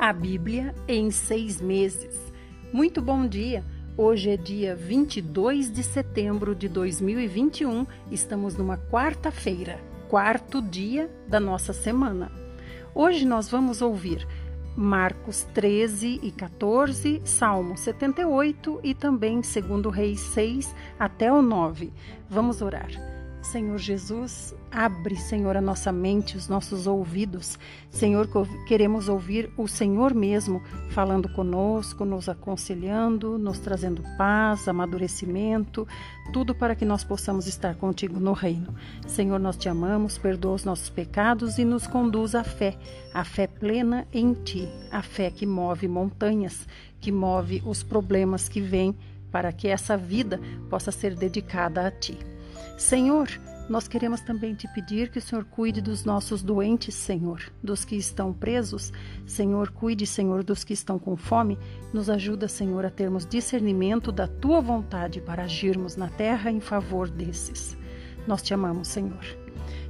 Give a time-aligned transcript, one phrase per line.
[0.00, 2.18] A Bíblia em seis meses.
[2.72, 3.62] Muito bom dia!
[3.98, 9.78] Hoje é dia 22 de setembro de 2021, estamos numa quarta-feira,
[10.08, 12.32] quarto dia da nossa semana.
[12.94, 14.26] Hoje nós vamos ouvir
[14.74, 21.92] Marcos 13 e 14, Salmo 78 e também 2 Reis 6 até o 9.
[22.26, 23.09] Vamos orar.
[23.42, 27.58] Senhor Jesus, abre, Senhor, a nossa mente, os nossos ouvidos.
[27.90, 28.28] Senhor,
[28.66, 35.88] queremos ouvir o Senhor mesmo falando conosco, nos aconselhando, nos trazendo paz, amadurecimento,
[36.32, 38.74] tudo para que nós possamos estar contigo no reino.
[39.06, 42.76] Senhor, nós te amamos, perdoa os nossos pecados e nos conduz à fé,
[43.14, 46.68] a fé plena em ti, a fé que move montanhas,
[47.00, 48.94] que move os problemas que vêm
[49.32, 50.38] para que essa vida
[50.68, 52.18] possa ser dedicada a ti.
[52.80, 53.28] Senhor,
[53.68, 57.94] nós queremos também te pedir que o Senhor cuide dos nossos doentes, Senhor, dos que
[57.94, 58.90] estão presos.
[59.26, 61.58] Senhor, cuide, Senhor, dos que estão com fome.
[61.92, 67.10] Nos ajuda, Senhor, a termos discernimento da tua vontade para agirmos na terra em favor
[67.10, 67.76] desses.
[68.26, 69.39] Nós te amamos, Senhor.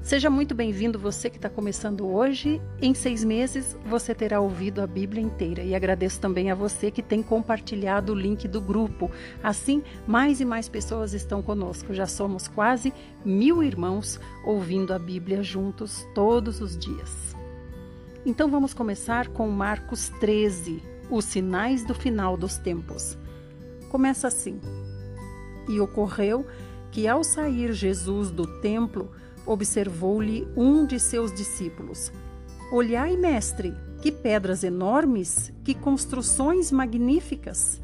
[0.03, 2.61] Seja muito bem-vindo você que está começando hoje.
[2.81, 5.63] Em seis meses você terá ouvido a Bíblia inteira.
[5.63, 9.11] E agradeço também a você que tem compartilhado o link do grupo.
[9.43, 11.93] Assim, mais e mais pessoas estão conosco.
[11.93, 17.37] Já somos quase mil irmãos ouvindo a Bíblia juntos todos os dias.
[18.25, 23.19] Então vamos começar com Marcos 13, os sinais do final dos tempos.
[23.91, 24.61] Começa assim:
[25.69, 26.47] E ocorreu
[26.91, 29.11] que ao sair Jesus do templo,
[29.47, 32.13] observou-lhe um de seus discípulos.
[32.73, 37.81] Olhai, mestre, que pedras enormes, que construções magníficas!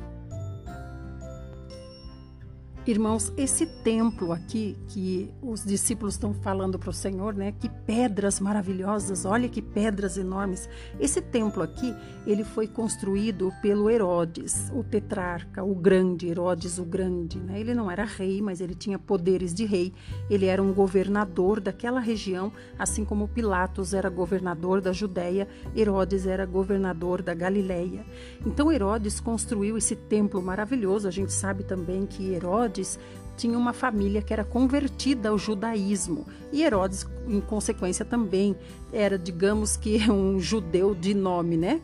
[2.89, 7.51] Irmãos, esse templo aqui que os discípulos estão falando para o Senhor, né?
[7.51, 10.69] Que pedras maravilhosas, olha que pedras enormes.
[11.01, 11.92] Esse templo aqui,
[12.25, 17.58] ele foi construído pelo Herodes, o tetrarca, o grande, Herodes o grande, né?
[17.58, 19.92] Ele não era rei, mas ele tinha poderes de rei.
[20.30, 26.47] Ele era um governador daquela região, assim como Pilatos era governador da Judéia, Herodes era
[26.47, 28.07] governador da Galileia.
[28.47, 31.08] Então Herodes construiu esse templo maravilhoso.
[31.08, 32.98] A gente sabe também que Herodes Herodes
[33.37, 38.57] tinha uma família que era convertida ao judaísmo e Herodes, em consequência, também
[38.92, 41.81] era, digamos que, um judeu de nome, né?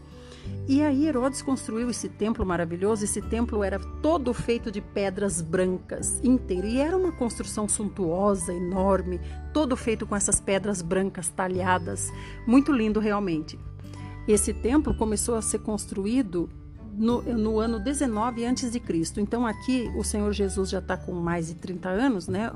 [0.66, 3.04] E aí Herodes construiu esse templo maravilhoso.
[3.04, 6.66] Esse templo era todo feito de pedras brancas, inteiro.
[6.66, 9.20] E era uma construção suntuosa, enorme,
[9.52, 12.10] todo feito com essas pedras brancas talhadas.
[12.46, 13.58] Muito lindo realmente.
[14.26, 16.48] Esse templo começou a ser construído
[16.92, 19.20] no, no ano 19 antes de Cristo.
[19.20, 22.52] Então aqui o Senhor Jesus já está com mais de 30 anos, né?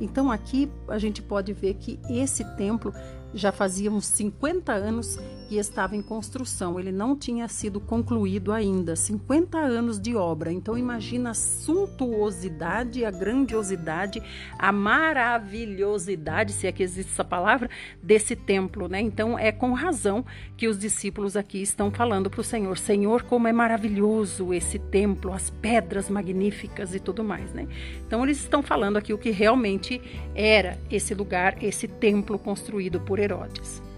[0.00, 2.94] Então aqui a gente pode ver que esse templo
[3.34, 5.18] já fazia uns 50 anos
[5.50, 6.78] que estava em construção.
[6.78, 10.52] Ele não tinha sido concluído ainda, 50 anos de obra.
[10.52, 14.22] Então imagina a suntuosidade, a grandiosidade,
[14.56, 17.68] a maravilhosidade, se é que existe essa palavra,
[18.00, 19.00] desse templo, né?
[19.00, 20.24] Então é com razão
[20.56, 25.32] que os discípulos aqui estão falando para o Senhor, Senhor, como é maravilhoso esse templo,
[25.32, 27.66] as pedras magníficas e tudo mais, né?
[28.06, 30.00] Então eles estão falando aqui o que realmente
[30.32, 33.89] era esse lugar, esse templo construído por Herodes.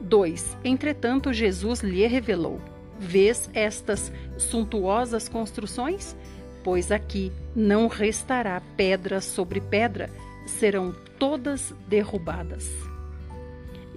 [0.00, 0.56] 2.
[0.64, 2.60] Entretanto, Jesus lhe revelou:
[2.98, 6.16] Vês estas suntuosas construções?
[6.64, 10.10] Pois aqui não restará pedra sobre pedra,
[10.46, 12.87] serão todas derrubadas.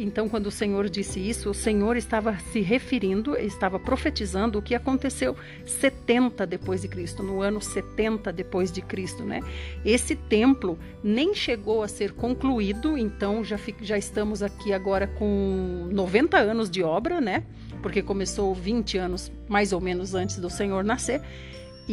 [0.04, 4.74] Então, quando o Senhor disse isso, o Senhor estava se referindo, estava profetizando o que
[4.74, 9.42] aconteceu 70 depois de Cristo, no ano 70 depois de Cristo, né?
[9.86, 16.36] Esse templo nem chegou a ser concluído, então já, já estamos aqui agora com 90
[16.36, 17.44] anos de obra, né?
[17.84, 21.22] Porque começou 20 anos mais ou menos antes do Senhor nascer.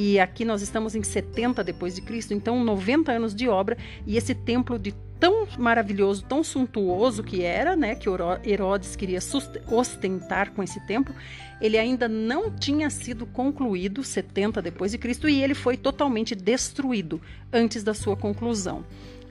[0.01, 3.77] E aqui nós estamos em 70 depois de Cristo, então 90 anos de obra
[4.07, 8.09] e esse templo de tão maravilhoso, tão suntuoso que era, né, que
[8.49, 9.19] Herodes queria
[9.67, 11.13] ostentar com esse templo,
[11.61, 17.21] ele ainda não tinha sido concluído 70 depois de Cristo e ele foi totalmente destruído
[17.53, 18.85] antes da sua conclusão.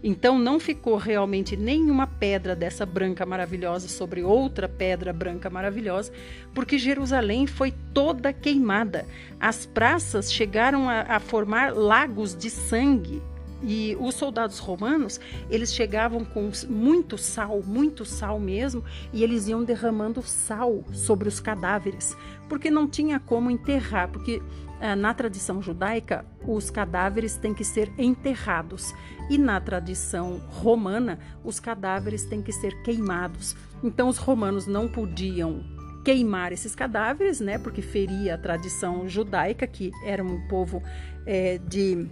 [0.04, 6.12] Então não ficou realmente nenhuma pedra dessa branca maravilhosa sobre outra pedra branca maravilhosa,
[6.54, 9.06] porque Jerusalém foi toda queimada.
[9.40, 13.22] As praças chegaram a, a formar lagos de sangue
[13.64, 19.64] e os soldados romanos, eles chegavam com muito sal, muito sal mesmo, e eles iam
[19.64, 22.16] derramando sal sobre os cadáveres,
[22.48, 24.42] porque não tinha como enterrar, porque
[24.80, 28.94] ah, na tradição judaica os cadáveres têm que ser enterrados
[29.30, 33.56] e na tradição romana os cadáveres têm que ser queimados.
[33.84, 35.64] Então os romanos não podiam
[36.04, 37.58] queimar esses cadáveres, né?
[37.58, 40.82] Porque feria a tradição judaica, que era um povo
[41.26, 42.08] é, de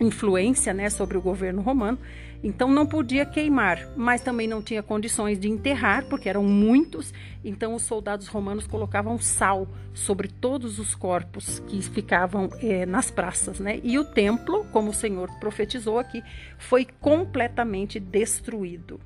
[0.00, 1.98] influência, né, sobre o governo romano.
[2.42, 7.12] Então não podia queimar, mas também não tinha condições de enterrar, porque eram muitos.
[7.44, 13.58] Então os soldados romanos colocavam sal sobre todos os corpos que ficavam é, nas praças,
[13.58, 13.80] né?
[13.82, 16.22] E o templo, como o Senhor profetizou aqui,
[16.56, 19.00] foi completamente destruído.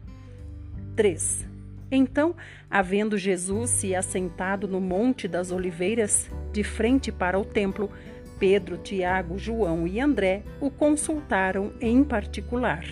[0.94, 1.49] 3.
[1.90, 2.35] Então,
[2.70, 7.90] havendo Jesus se assentado no Monte das Oliveiras, de frente para o templo,
[8.38, 12.85] Pedro, Tiago, João e André o consultaram em particular.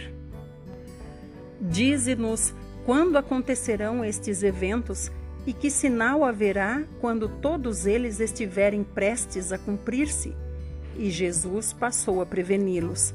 [1.60, 2.54] Dize-nos
[2.86, 5.10] quando acontecerão estes eventos
[5.46, 10.34] e que sinal haverá quando todos eles estiverem prestes a cumprir-se?
[10.96, 13.14] E Jesus passou a preveni-los: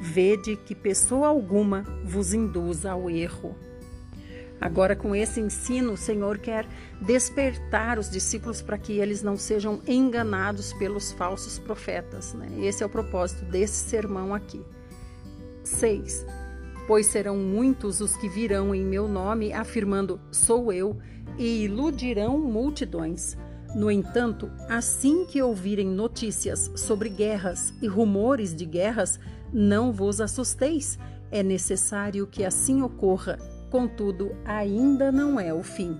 [0.00, 3.56] Vede que pessoa alguma vos induza ao erro.
[4.60, 6.66] Agora, com esse ensino, o Senhor quer
[7.00, 12.34] despertar os discípulos para que eles não sejam enganados pelos falsos profetas.
[12.34, 12.48] Né?
[12.66, 14.60] Esse é o propósito desse sermão aqui.
[15.62, 16.26] 6
[16.88, 20.96] pois serão muitos os que virão em meu nome, afirmando: Sou eu,
[21.36, 23.36] e iludirão multidões.
[23.76, 29.20] No entanto, assim que ouvirem notícias sobre guerras e rumores de guerras,
[29.52, 30.98] não vos assusteis.
[31.30, 33.38] É necessário que assim ocorra,
[33.70, 35.94] contudo, ainda não é o fim.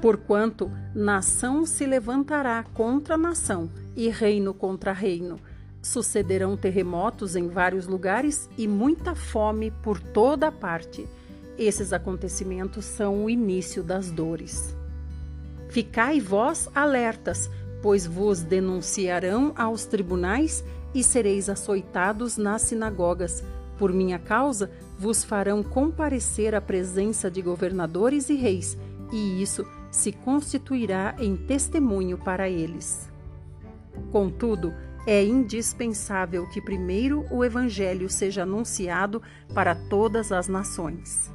[0.00, 5.38] Porquanto nação se levantará contra nação e reino contra reino
[5.82, 11.08] Sucederão terremotos em vários lugares e muita fome por toda parte.
[11.58, 14.76] Esses acontecimentos são o início das dores.
[15.68, 17.50] Ficai vós alertas,
[17.82, 20.64] pois vos denunciarão aos tribunais
[20.94, 23.42] e sereis açoitados nas sinagogas.
[23.76, 28.78] Por minha causa, vos farão comparecer à presença de governadores e reis,
[29.12, 33.10] e isso se constituirá em testemunho para eles.
[34.10, 34.72] Contudo,
[35.06, 39.20] é indispensável que primeiro o Evangelho seja anunciado
[39.54, 41.30] para todas as nações.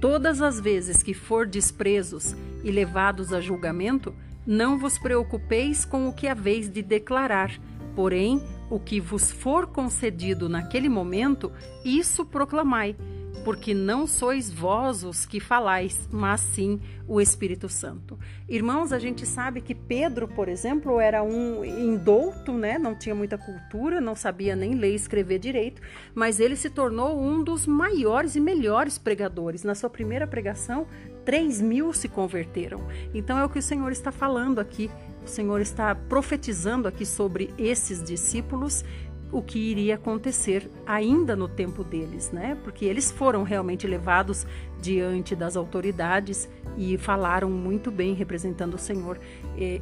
[0.00, 2.34] Todas as vezes que for despresos
[2.64, 4.14] e levados a julgamento,
[4.46, 7.60] não vos preocupeis com o que haveis de declarar,
[7.94, 11.52] porém, o que vos for concedido naquele momento,
[11.84, 12.96] isso proclamai
[13.44, 18.18] porque não sois vós os que falais, mas sim o Espírito Santo.
[18.48, 22.78] Irmãos, a gente sabe que Pedro, por exemplo, era um indouto, né?
[22.78, 25.82] Não tinha muita cultura, não sabia nem ler e escrever direito,
[26.14, 29.64] mas ele se tornou um dos maiores e melhores pregadores.
[29.64, 30.86] Na sua primeira pregação,
[31.24, 32.86] 3 mil se converteram.
[33.14, 34.90] Então é o que o Senhor está falando aqui.
[35.24, 38.84] O Senhor está profetizando aqui sobre esses discípulos
[39.32, 42.56] o que iria acontecer ainda no tempo deles, né?
[42.62, 44.46] Porque eles foram realmente levados
[44.80, 49.18] diante das autoridades e falaram muito bem representando o Senhor.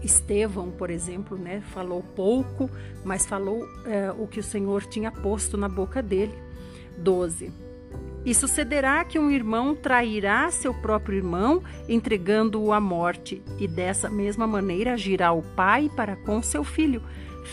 [0.03, 1.61] Estevão, por exemplo, né?
[1.73, 2.71] Falou pouco,
[3.05, 6.35] mas falou é, o que o Senhor tinha posto na boca dele.
[6.97, 7.53] 12.
[8.25, 14.47] E sucederá que um irmão trairá seu próprio irmão, entregando-o à morte, e dessa mesma
[14.47, 17.03] maneira agirá o pai para com seu filho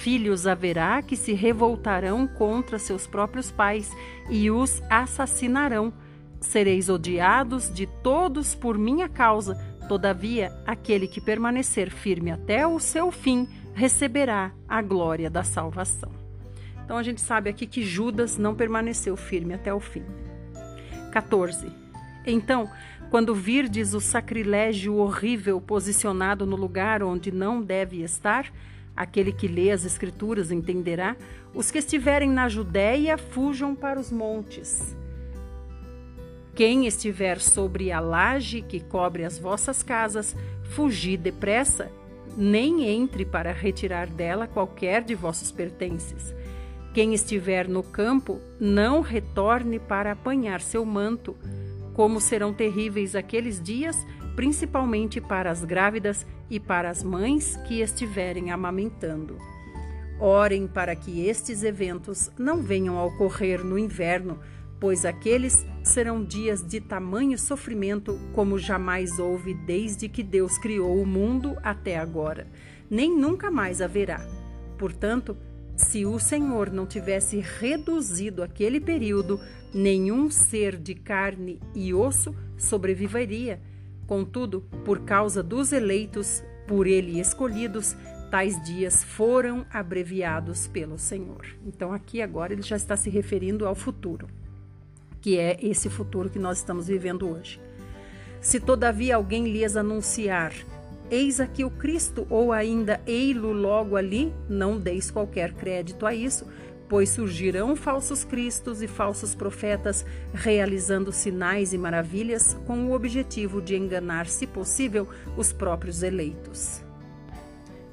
[0.01, 3.91] Filhos haverá que se revoltarão contra seus próprios pais
[4.29, 5.91] e os assassinarão.
[6.39, 9.55] Sereis odiados de todos por minha causa,
[9.87, 16.11] todavia, aquele que permanecer firme até o seu fim receberá a glória da salvação.
[16.85, 20.03] Então a gente sabe aqui que Judas não permaneceu firme até o fim.
[21.11, 21.67] 14.
[22.25, 22.69] Então,
[23.09, 28.51] quando virdes o sacrilégio horrível posicionado no lugar onde não deve estar,
[28.97, 31.15] Aquele que lê as Escrituras entenderá.
[31.53, 34.97] Os que estiverem na Judéia fujam para os montes.
[36.55, 41.91] Quem estiver sobre a laje que cobre as vossas casas, fugi depressa,
[42.35, 46.33] nem entre para retirar dela qualquer de vossos pertences.
[46.95, 51.35] Quem estiver no campo, não retorne para apanhar seu manto.
[51.93, 54.03] Como serão terríveis aqueles dias,
[54.37, 59.35] principalmente para as grávidas e para as mães que estiverem amamentando.
[60.19, 64.37] Orem para que estes eventos não venham a ocorrer no inverno,
[64.79, 71.05] pois aqueles serão dias de tamanho sofrimento como jamais houve desde que Deus criou o
[71.05, 72.47] mundo até agora,
[72.91, 74.23] nem nunca mais haverá.
[74.77, 75.35] Portanto,
[75.75, 79.39] se o Senhor não tivesse reduzido aquele período,
[79.73, 83.59] nenhum ser de carne e osso sobreviveria
[84.07, 87.95] Contudo, por causa dos eleitos, por ele escolhidos,
[88.31, 91.45] tais dias foram abreviados pelo Senhor.
[91.65, 94.27] Então, aqui agora ele já está se referindo ao futuro,
[95.21, 97.59] que é esse futuro que nós estamos vivendo hoje.
[98.39, 100.53] Se todavia alguém lhes anunciar,
[101.11, 106.47] eis aqui o Cristo, ou ainda ei-lo logo ali, não deis qualquer crédito a isso,
[106.89, 113.75] pois surgirão falsos cristos e falsos profetas realizando sinais e maravilhas com o objetivo de
[113.75, 116.81] enganar, se possível, os próprios eleitos.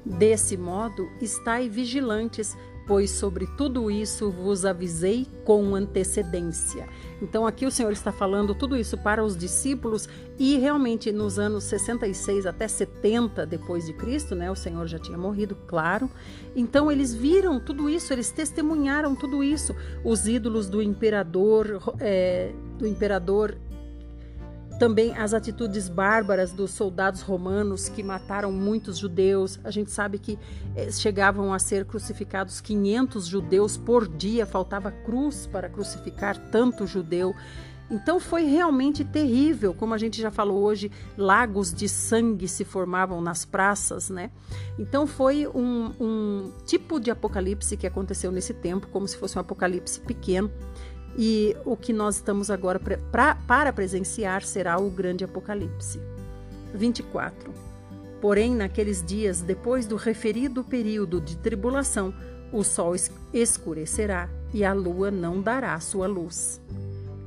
[0.05, 2.55] Desse modo, estai vigilantes,
[2.87, 6.87] pois sobre tudo isso vos avisei com antecedência.
[7.21, 11.63] Então aqui o Senhor está falando tudo isso para os discípulos e realmente nos anos
[11.63, 16.09] 66 até 70 depois de Cristo, né, o Senhor já tinha morrido, claro.
[16.55, 19.75] Então eles viram tudo isso, eles testemunharam tudo isso.
[20.03, 23.57] Os ídolos do imperador, é, do imperador
[24.77, 29.59] também as atitudes bárbaras dos soldados romanos que mataram muitos judeus.
[29.63, 30.37] A gente sabe que
[30.75, 37.33] eh, chegavam a ser crucificados 500 judeus por dia, faltava cruz para crucificar tanto judeu.
[37.89, 43.21] Então foi realmente terrível, como a gente já falou hoje, lagos de sangue se formavam
[43.21, 44.31] nas praças, né?
[44.79, 49.41] Então foi um, um tipo de apocalipse que aconteceu nesse tempo, como se fosse um
[49.41, 50.49] apocalipse pequeno.
[51.17, 55.99] E o que nós estamos agora pra, para presenciar será o grande Apocalipse.
[56.73, 57.51] 24.
[58.21, 62.13] Porém, naqueles dias, depois do referido período de tribulação,
[62.51, 62.95] o sol
[63.33, 66.61] escurecerá e a lua não dará sua luz.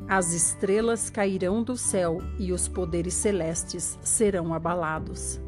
[0.09, 5.39] As estrelas cairão do céu e os poderes celestes serão abalados.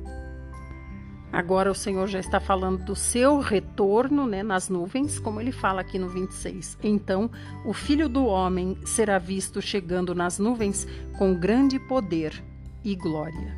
[1.32, 5.80] Agora o Senhor já está falando do seu retorno né, nas nuvens, como ele fala
[5.80, 6.76] aqui no 26.
[6.82, 7.30] Então
[7.64, 12.42] o filho do homem será visto chegando nas nuvens com grande poder
[12.84, 13.56] e glória.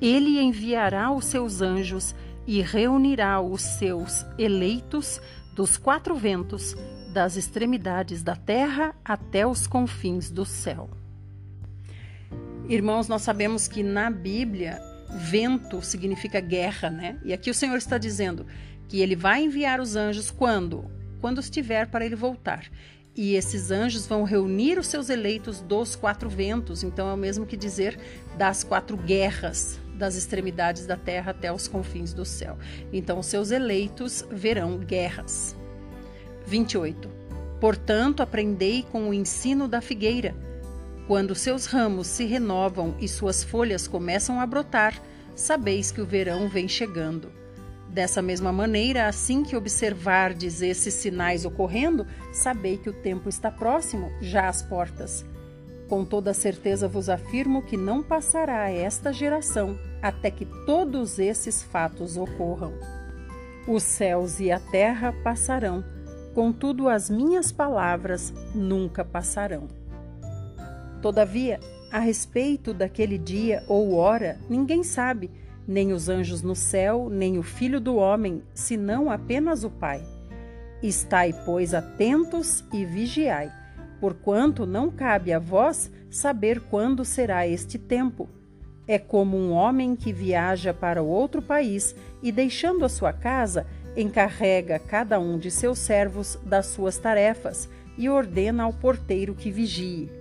[0.00, 2.14] Ele enviará os seus anjos
[2.46, 5.20] e reunirá os seus eleitos
[5.54, 6.76] dos quatro ventos,
[7.12, 10.88] das extremidades da terra até os confins do céu.
[12.68, 14.78] Irmãos, nós sabemos que na Bíblia
[15.10, 17.18] Vento significa guerra, né?
[17.24, 18.46] E aqui o Senhor está dizendo
[18.88, 20.90] que ele vai enviar os anjos quando?
[21.20, 22.64] Quando estiver para ele voltar.
[23.16, 27.44] E esses anjos vão reunir os seus eleitos dos quatro ventos, então é o mesmo
[27.44, 27.98] que dizer
[28.36, 32.56] das quatro guerras, das extremidades da terra até os confins do céu.
[32.92, 35.56] Então, os seus eleitos verão guerras.
[36.46, 37.10] 28.
[37.60, 40.34] Portanto, aprendei com o ensino da figueira
[41.08, 45.00] quando seus ramos se renovam e suas folhas começam a brotar,
[45.34, 47.32] sabeis que o verão vem chegando.
[47.88, 54.12] Dessa mesma maneira, assim que observardes esses sinais ocorrendo, sabei que o tempo está próximo,
[54.20, 55.24] já às portas.
[55.88, 62.18] Com toda certeza vos afirmo que não passará esta geração até que todos esses fatos
[62.18, 62.74] ocorram.
[63.66, 65.82] Os céus e a terra passarão,
[66.34, 69.87] contudo as minhas palavras nunca passarão.
[71.00, 75.30] Todavia, a respeito daquele dia ou hora, ninguém sabe,
[75.66, 80.02] nem os anjos no céu, nem o filho do homem, senão apenas o Pai.
[80.82, 83.52] Estai, pois, atentos e vigiai,
[84.00, 88.28] porquanto não cabe a vós saber quando será este tempo.
[88.86, 94.78] É como um homem que viaja para outro país e, deixando a sua casa, encarrega
[94.78, 100.17] cada um de seus servos das suas tarefas e ordena ao porteiro que vigie.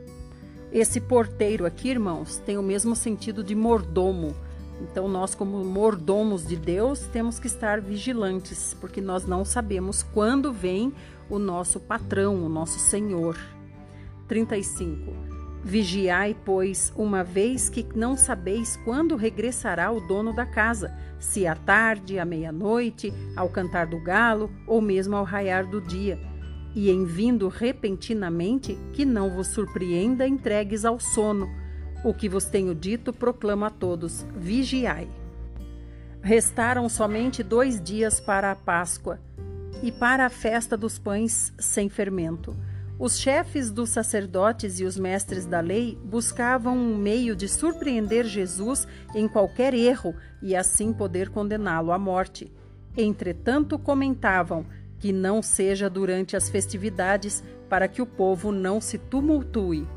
[0.72, 4.36] Esse porteiro aqui, irmãos, tem o mesmo sentido de mordomo.
[4.82, 10.52] Então, nós, como mordomos de Deus, temos que estar vigilantes, porque nós não sabemos quando
[10.52, 10.94] vem
[11.30, 13.38] o nosso patrão, o nosso Senhor.
[14.28, 15.14] 35.
[15.64, 21.56] Vigiai, pois, uma vez que não sabeis quando regressará o dono da casa, se à
[21.56, 26.20] tarde, à meia-noite, ao cantar do galo ou mesmo ao raiar do dia
[26.78, 31.50] e em vindo repentinamente, que não vos surpreenda entregues ao sono.
[32.06, 35.10] O que vos tenho dito, proclamo a todos: vigiai.
[36.22, 39.20] Restaram somente dois dias para a Páscoa
[39.82, 42.56] e para a festa dos pães sem fermento.
[43.00, 48.88] Os chefes dos sacerdotes e os mestres da lei buscavam um meio de surpreender Jesus
[49.16, 52.52] em qualquer erro e assim poder condená-lo à morte.
[52.96, 54.64] Entretanto, comentavam:
[55.00, 59.88] que não seja durante as festividades, para que o povo não se tumultue.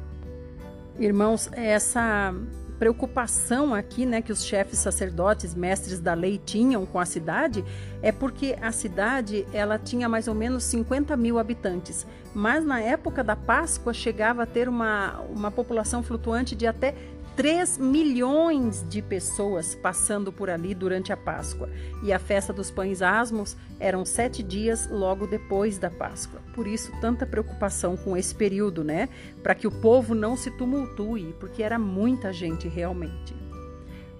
[0.98, 2.34] Irmãos, essa
[2.80, 7.62] preocupação aqui, né, que os chefes sacerdotes, mestres da lei tinham com a cidade,
[8.00, 13.22] é porque a cidade ela tinha mais ou menos 50 mil habitantes, mas na época
[13.22, 16.94] da Páscoa chegava a ter uma, uma população flutuante de até
[17.40, 21.70] 3 milhões de pessoas passando por ali durante a Páscoa.
[22.02, 26.38] E a festa dos pães asmos eram sete dias logo depois da Páscoa.
[26.54, 29.08] Por isso, tanta preocupação com esse período, né?
[29.42, 33.34] Para que o povo não se tumultue, porque era muita gente realmente.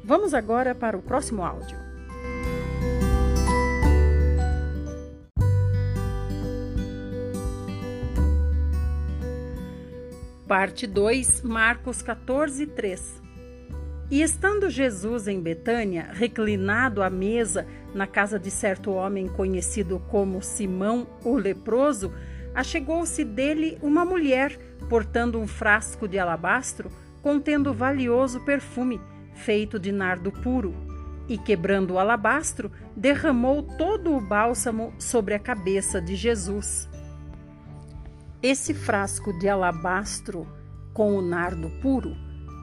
[0.03, 1.77] Vamos agora para o próximo áudio.
[10.51, 13.23] Parte 2, Marcos 14, 3.
[14.11, 20.43] E estando Jesus em Betânia, reclinado à mesa na casa de certo homem conhecido como
[20.43, 22.13] Simão o leproso,
[22.53, 26.91] achegou-se dele uma mulher portando um frasco de alabastro
[27.23, 29.01] contendo valioso perfume
[29.35, 30.75] feito de nardo puro,
[31.29, 36.90] e quebrando o alabastro, derramou todo o bálsamo sobre a cabeça de Jesus.
[38.43, 40.47] Esse frasco de alabastro
[40.95, 42.17] com o nardo puro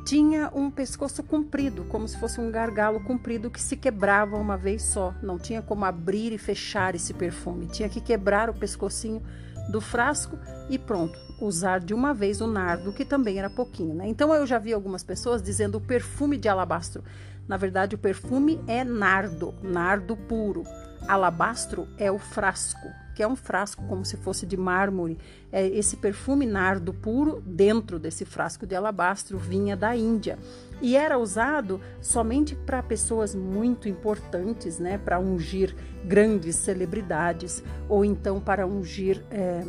[0.08, 4.82] tinha um pescoço comprido, como se fosse um gargalo comprido que se quebrava uma vez
[4.82, 5.14] só.
[5.22, 7.68] Não tinha como abrir e fechar esse perfume.
[7.68, 9.22] Tinha que quebrar o pescocinho
[9.70, 13.94] do frasco e pronto, usar de uma vez o nardo, que também era pouquinho.
[13.94, 14.08] Né?
[14.08, 17.04] Então eu já vi algumas pessoas dizendo o perfume de alabastro.
[17.48, 20.64] Na verdade, o perfume é nardo, nardo puro.
[21.08, 25.18] Alabastro é o frasco, que é um frasco como se fosse de mármore.
[25.52, 30.38] É esse perfume nardo puro dentro desse frasco de alabastro vinha da Índia
[30.80, 38.40] e era usado somente para pessoas muito importantes, né, para ungir grandes celebridades ou então
[38.40, 39.66] para ungir é,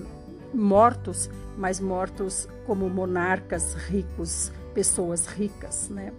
[0.52, 6.12] mortos, mas mortos como monarcas ricos, pessoas ricas, né?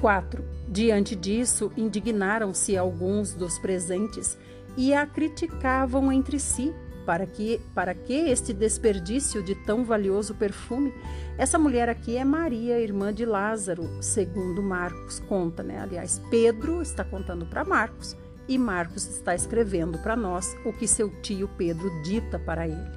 [0.00, 0.44] 4.
[0.68, 4.38] Diante disso, indignaram-se alguns dos presentes
[4.76, 6.74] e a criticavam entre si.
[7.04, 10.92] Para que, para que este desperdício de tão valioso perfume?
[11.38, 15.78] Essa mulher aqui é Maria, irmã de Lázaro, segundo Marcos conta, né?
[15.78, 18.16] Aliás, Pedro está contando para Marcos
[18.48, 22.90] e Marcos está escrevendo para nós o que seu tio Pedro dita para ele.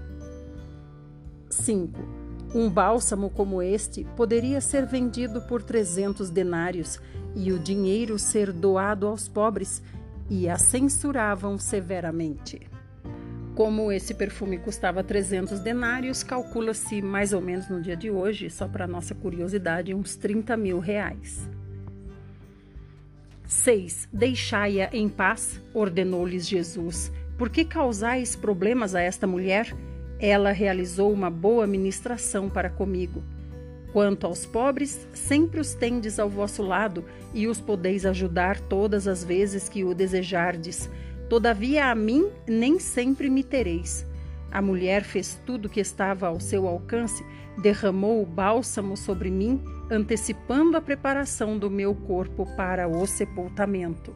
[1.51, 2.18] 5.
[2.53, 6.99] Um bálsamo como este poderia ser vendido por 300 denários
[7.35, 9.83] e o dinheiro ser doado aos pobres,
[10.29, 12.61] e a censuravam severamente.
[13.55, 18.67] Como esse perfume custava 300 denários, calcula-se mais ou menos no dia de hoje, só
[18.67, 21.49] para nossa curiosidade, uns 30 mil reais.
[23.45, 24.07] 6.
[24.13, 27.11] Deixai-a em paz, ordenou-lhes Jesus.
[27.37, 29.75] Por que causais problemas a esta mulher?
[30.19, 33.23] Ela realizou uma boa ministração para comigo.
[33.93, 37.03] Quanto aos pobres, sempre os tendes ao vosso lado
[37.33, 40.89] e os podeis ajudar todas as vezes que o desejardes.
[41.29, 44.05] Todavia a mim nem sempre me tereis.
[44.51, 47.23] A mulher fez tudo o que estava ao seu alcance,
[47.61, 54.13] derramou o bálsamo sobre mim, antecipando a preparação do meu corpo para o sepultamento.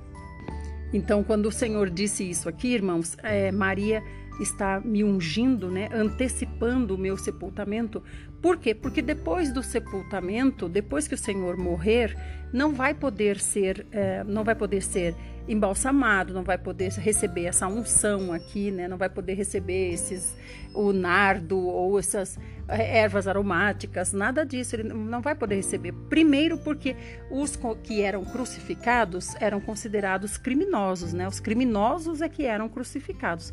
[0.92, 4.04] Então, quando o Senhor disse isso aqui, irmãos, é, Maria
[4.40, 8.04] está me ungindo, né, antecipando o meu sepultamento.
[8.42, 8.74] Por quê?
[8.76, 12.16] Porque depois do sepultamento, depois que o Senhor morrer,
[12.52, 15.16] não vai poder ser, é, não vai poder ser
[15.48, 18.88] embalsamado, não vai poder receber essa unção aqui, né?
[18.88, 20.36] Não vai poder receber esses
[20.74, 24.76] o nardo ou essas é, ervas aromáticas, nada disso.
[24.76, 25.92] Ele não vai poder receber.
[26.10, 26.96] Primeiro, porque
[27.30, 31.28] os que eram crucificados eram considerados criminosos, né?
[31.28, 33.52] Os criminosos é que eram crucificados.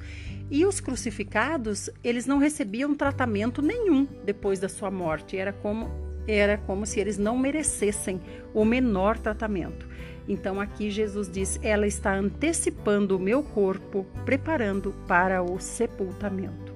[0.51, 5.37] E os crucificados, eles não recebiam tratamento nenhum depois da sua morte.
[5.37, 8.21] Era como era como se eles não merecessem
[8.55, 9.89] o menor tratamento.
[10.29, 16.75] Então aqui Jesus diz: ela está antecipando o meu corpo, preparando para o sepultamento.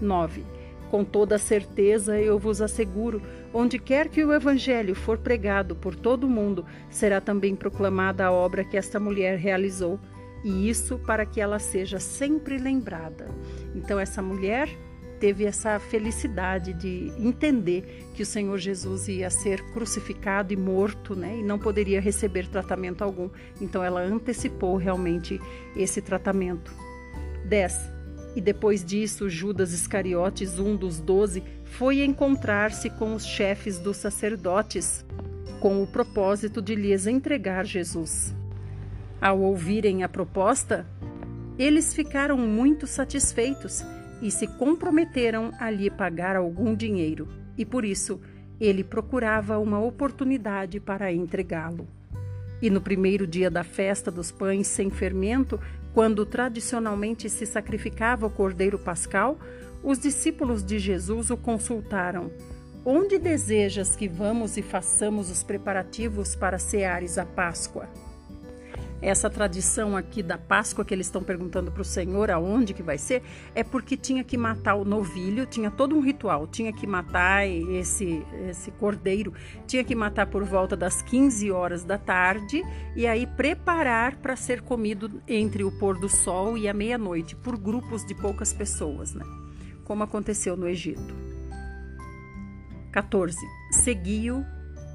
[0.00, 0.44] 9.
[0.90, 3.20] Com toda certeza eu vos asseguro,
[3.52, 8.32] onde quer que o evangelho for pregado por todo o mundo, será também proclamada a
[8.32, 9.98] obra que esta mulher realizou,
[10.44, 13.26] e isso para que ela seja sempre lembrada.
[13.74, 14.68] Então essa mulher
[15.18, 21.38] teve essa felicidade de entender que o Senhor Jesus ia ser crucificado e morto, né,
[21.38, 23.28] e não poderia receber tratamento algum.
[23.60, 25.40] Então ela antecipou realmente
[25.76, 26.72] esse tratamento.
[27.44, 27.90] 10.
[28.36, 35.04] E depois disso, Judas Iscariotes, um dos doze, foi encontrar-se com os chefes dos sacerdotes,
[35.60, 38.37] com o propósito de lhes entregar Jesus.
[39.20, 40.86] Ao ouvirem a proposta,
[41.58, 43.84] eles ficaram muito satisfeitos
[44.22, 48.20] e se comprometeram a lhe pagar algum dinheiro, e por isso
[48.60, 51.88] ele procurava uma oportunidade para entregá-lo.
[52.62, 55.60] E no primeiro dia da festa dos pães sem fermento,
[55.92, 59.38] quando tradicionalmente se sacrificava o cordeiro pascal,
[59.82, 62.30] os discípulos de Jesus o consultaram:
[62.84, 67.88] Onde desejas que vamos e façamos os preparativos para ceares a Páscoa?
[69.00, 72.98] Essa tradição aqui da Páscoa que eles estão perguntando para o Senhor aonde que vai
[72.98, 73.22] ser,
[73.54, 78.24] é porque tinha que matar o novilho, tinha todo um ritual, tinha que matar esse,
[78.48, 79.32] esse cordeiro,
[79.66, 82.62] tinha que matar por volta das 15 horas da tarde
[82.96, 87.56] e aí preparar para ser comido entre o pôr do sol e a meia-noite, por
[87.56, 89.24] grupos de poucas pessoas, né?
[89.84, 91.14] Como aconteceu no Egito.
[92.92, 93.36] 14.
[93.70, 94.44] Seguiu,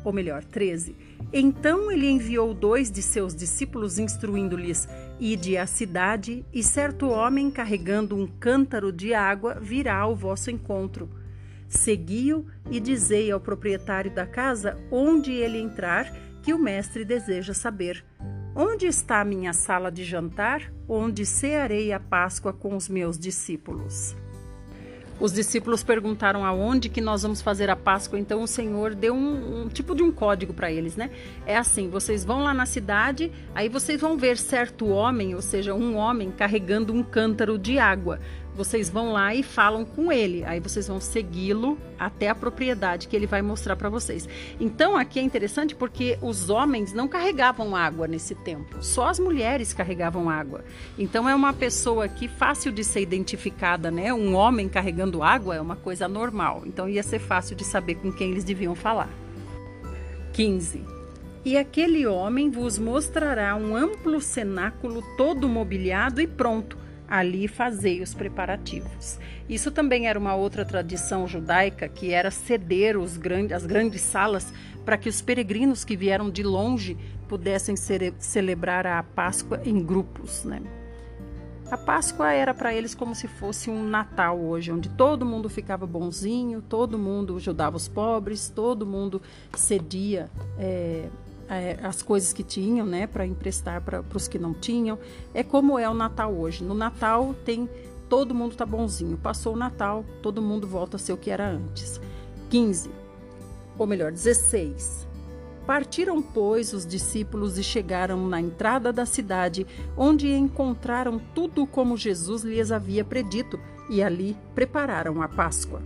[0.03, 0.95] ou melhor, 13
[1.33, 4.87] então ele enviou dois de seus discípulos, instruindo-lhes:
[5.19, 11.09] Ide à cidade, e certo homem carregando um cântaro de água virá ao vosso encontro.
[11.67, 16.05] Segui-o e dizei ao proprietário da casa onde ele entrar,
[16.43, 18.05] que o mestre deseja saber.
[18.55, 24.15] Onde está a minha sala de jantar, onde cearei a Páscoa com os meus discípulos?
[25.19, 29.63] Os discípulos perguntaram aonde que nós vamos fazer a Páscoa, então o Senhor deu um,
[29.63, 31.10] um tipo de um código para eles, né?
[31.45, 35.73] É assim: vocês vão lá na cidade, aí vocês vão ver certo homem, ou seja,
[35.73, 38.19] um homem carregando um cântaro de água
[38.55, 40.43] vocês vão lá e falam com ele.
[40.45, 44.27] Aí vocês vão segui-lo até a propriedade que ele vai mostrar para vocês.
[44.59, 49.73] Então aqui é interessante porque os homens não carregavam água nesse tempo, só as mulheres
[49.73, 50.63] carregavam água.
[50.97, 54.13] Então é uma pessoa aqui fácil de ser identificada, né?
[54.13, 56.63] Um homem carregando água é uma coisa normal.
[56.65, 59.09] Então ia ser fácil de saber com quem eles deviam falar.
[60.33, 60.83] 15.
[61.45, 66.83] E aquele homem vos mostrará um amplo cenáculo todo mobiliado e pronto
[67.13, 69.19] ali fazei os preparativos.
[69.47, 74.52] Isso também era uma outra tradição judaica, que era ceder grandes, as grandes salas
[74.84, 76.97] para que os peregrinos que vieram de longe
[77.30, 80.43] pudessem cere, celebrar a Páscoa em grupos.
[80.43, 80.63] Né?
[81.69, 85.86] A Páscoa era para eles como se fosse um Natal hoje, onde todo mundo ficava
[85.86, 89.21] bonzinho, todo mundo ajudava os pobres, todo mundo
[89.56, 91.10] cedia é,
[91.49, 94.97] é, as coisas que tinham, né, para emprestar para os que não tinham.
[95.34, 96.63] É como é o Natal hoje.
[96.63, 97.69] No Natal tem
[98.10, 99.17] todo mundo tá bonzinho.
[99.17, 101.99] Passou o Natal, todo mundo volta a ser o que era antes.
[102.49, 102.91] 15,
[103.77, 105.08] ou melhor, 16.
[105.65, 109.65] Partiram, pois, os discípulos e chegaram na entrada da cidade,
[109.97, 115.82] onde encontraram tudo como Jesus lhes havia predito, e ali prepararam a Páscoa.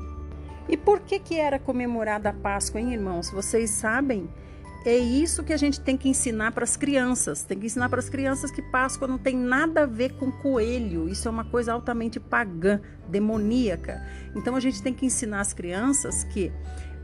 [0.67, 3.29] E por que que era comemorada a Páscoa, hein, irmãos?
[3.29, 4.27] Vocês sabem?
[4.89, 7.43] É isso que a gente tem que ensinar para as crianças.
[7.43, 11.09] Tem que ensinar para as crianças que Páscoa não tem nada a ver com coelho.
[11.09, 14.01] Isso é uma coisa altamente pagã, demoníaca.
[14.35, 16.53] Então a gente tem que ensinar as crianças que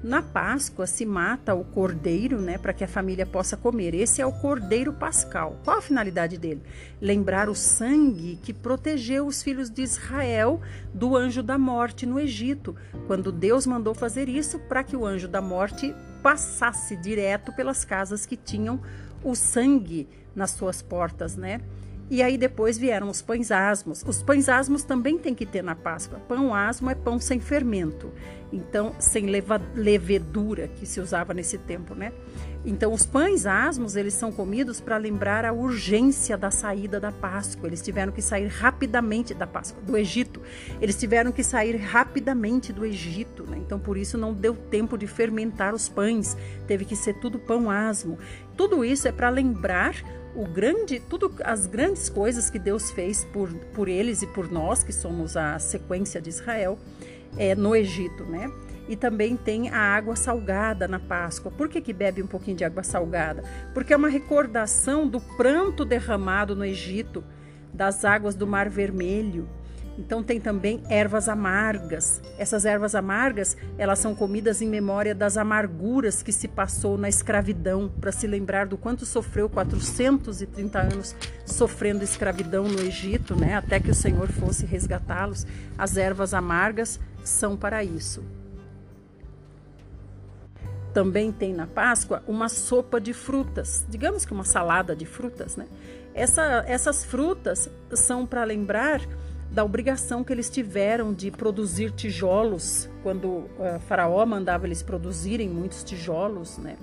[0.01, 3.93] na Páscoa se mata o cordeiro, né, para que a família possa comer.
[3.93, 5.59] Esse é o cordeiro pascal.
[5.63, 6.61] Qual a finalidade dele?
[7.01, 10.61] Lembrar o sangue que protegeu os filhos de Israel
[10.93, 12.75] do anjo da morte no Egito,
[13.07, 18.25] quando Deus mandou fazer isso para que o anjo da morte passasse direto pelas casas
[18.25, 18.81] que tinham
[19.23, 21.61] o sangue nas suas portas, né?
[22.09, 24.03] E aí depois vieram os pães asmos.
[24.05, 26.19] Os pães asmos também tem que ter na Páscoa.
[26.19, 28.11] Pão asmo é pão sem fermento,
[28.51, 32.11] então sem leva, levedura que se usava nesse tempo, né?
[32.65, 37.67] Então os pães asmos eles são comidos para lembrar a urgência da saída da Páscoa.
[37.67, 40.41] Eles tiveram que sair rapidamente da Páscoa, do Egito.
[40.81, 43.57] Eles tiveram que sair rapidamente do Egito, né?
[43.57, 46.37] Então por isso não deu tempo de fermentar os pães.
[46.65, 48.17] Teve que ser tudo pão asmo.
[48.55, 49.95] Tudo isso é para lembrar
[50.35, 54.83] o grande, tudo as grandes coisas que Deus fez por, por eles e por nós,
[54.83, 56.79] que somos a sequência de Israel,
[57.37, 58.49] é, no Egito, né?
[58.87, 61.51] E também tem a água salgada na Páscoa.
[61.51, 63.43] Por que, que bebe um pouquinho de água salgada?
[63.73, 67.23] Porque é uma recordação do pranto derramado no Egito,
[67.73, 69.49] das águas do Mar Vermelho,
[69.97, 72.21] então tem também ervas amargas.
[72.37, 77.91] Essas ervas amargas, elas são comidas em memória das amarguras que se passou na escravidão,
[78.01, 81.15] para se lembrar do quanto sofreu 430 anos
[81.45, 85.45] sofrendo escravidão no Egito, né, até que o Senhor fosse resgatá-los.
[85.77, 88.23] As ervas amargas são para isso.
[90.93, 95.67] Também tem na Páscoa uma sopa de frutas, digamos que uma salada de frutas, né?
[96.13, 99.01] Essa, essas frutas são para lembrar
[99.53, 105.83] da obrigação que eles tiveram de produzir tijolos quando uh, Faraó mandava eles produzirem muitos
[105.83, 106.75] tijolos, né?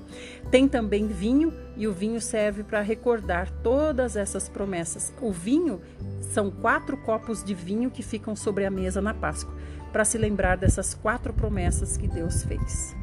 [0.53, 5.13] Tem também vinho e o vinho serve para recordar todas essas promessas.
[5.21, 5.81] O vinho
[6.21, 9.53] são quatro copos de vinho que ficam sobre a mesa na Páscoa
[9.93, 13.00] para se lembrar dessas quatro promessas que Deus fez.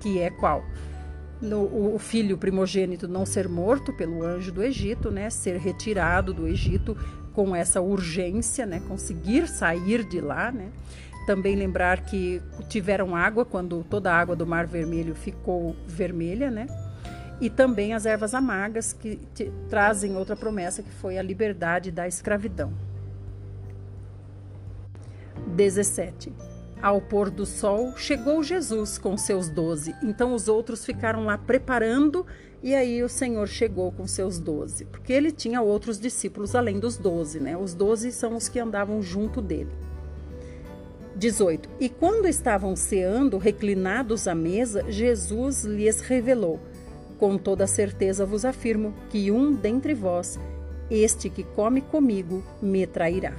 [0.00, 0.64] Que é qual?
[1.40, 6.48] No, o filho primogênito não ser morto pelo anjo do Egito, né, ser retirado do
[6.48, 6.96] Egito
[7.32, 10.70] com essa urgência, né, conseguir sair de lá, né.
[11.28, 16.66] também lembrar que tiveram água quando toda a água do Mar Vermelho ficou vermelha, né?
[17.40, 19.20] E também as ervas amargas que
[19.68, 22.72] trazem outra promessa que foi a liberdade da escravidão.
[25.54, 26.32] 17.
[26.80, 29.94] Ao pôr do sol, chegou Jesus com seus doze.
[30.02, 32.24] Então os outros ficaram lá preparando,
[32.62, 34.84] e aí o Senhor chegou com seus doze.
[34.84, 37.56] Porque ele tinha outros discípulos além dos doze, né?
[37.56, 39.70] Os doze são os que andavam junto dele.
[41.16, 41.68] 18.
[41.80, 46.60] E quando estavam ceando, reclinados à mesa, Jesus lhes revelou:
[47.18, 50.38] Com toda certeza vos afirmo que um dentre vós,
[50.88, 53.34] este que come comigo, me trairá.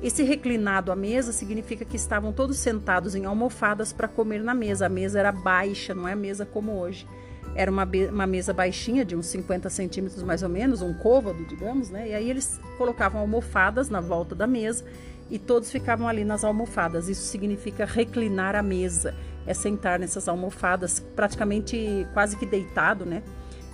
[0.00, 4.86] Esse reclinado à mesa significa que estavam todos sentados em almofadas para comer na mesa.
[4.86, 7.06] A mesa era baixa, não é mesa como hoje.
[7.54, 11.90] Era uma, uma mesa baixinha, de uns 50 centímetros mais ou menos, um côvado, digamos,
[11.90, 12.10] né?
[12.10, 14.84] E aí eles colocavam almofadas na volta da mesa
[15.28, 17.08] e todos ficavam ali nas almofadas.
[17.08, 23.24] Isso significa reclinar a mesa, é sentar nessas almofadas, praticamente quase que deitado, né?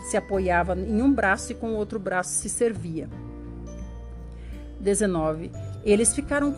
[0.05, 3.11] Se apoiava em um braço e com o outro braço se servia.
[4.81, 5.51] 19.
[5.85, 6.55] Eles ficaram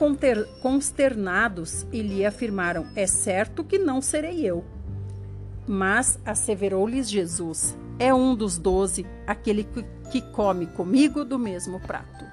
[0.62, 4.64] consternados e lhe afirmaram: É certo que não serei eu.
[5.66, 9.66] Mas asseverou-lhes Jesus: É um dos doze, aquele
[10.10, 12.24] que come comigo do mesmo prato.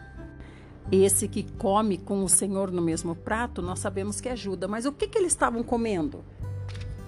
[0.91, 4.91] Esse que come com o Senhor no mesmo prato, nós sabemos que ajuda, mas o
[4.91, 6.23] que, que eles estavam comendo?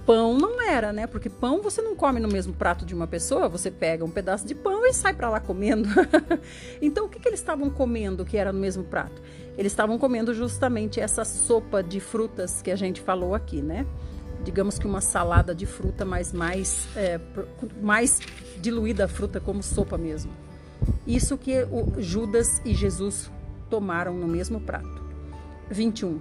[0.05, 1.07] Pão não era, né?
[1.07, 4.45] Porque pão você não come no mesmo prato de uma pessoa, você pega um pedaço
[4.45, 5.89] de pão e sai para lá comendo.
[6.81, 9.21] então, o que, que eles estavam comendo que era no mesmo prato?
[9.57, 13.85] Eles estavam comendo justamente essa sopa de frutas que a gente falou aqui, né?
[14.43, 17.19] Digamos que uma salada de fruta, mas mais, é,
[17.81, 18.19] mais
[18.59, 20.31] diluída a fruta como sopa mesmo.
[21.07, 23.31] Isso que o Judas e Jesus
[23.69, 25.03] tomaram no mesmo prato.
[25.69, 26.19] 21.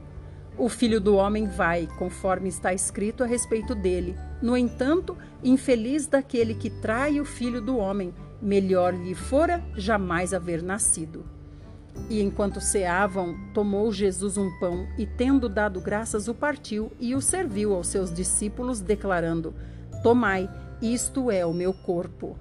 [0.56, 4.16] O filho do homem vai, conforme está escrito a respeito dele.
[4.40, 10.62] No entanto, infeliz daquele que trai o filho do homem, melhor lhe fora jamais haver
[10.62, 11.24] nascido.
[12.10, 17.20] E enquanto ceavam, tomou Jesus um pão e, tendo dado graças, o partiu e o
[17.20, 19.54] serviu aos seus discípulos, declarando:
[20.02, 20.48] Tomai,
[20.82, 22.36] isto é o meu corpo.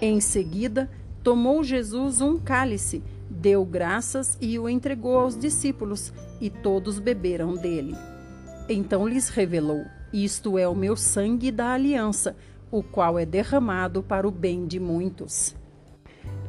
[0.00, 0.90] Em seguida,
[1.22, 7.94] tomou Jesus um cálice deu graças e o entregou aos discípulos, e todos beberam dele.
[8.68, 12.36] Então lhes revelou: Isto é o meu sangue da aliança,
[12.70, 15.54] o qual é derramado para o bem de muitos.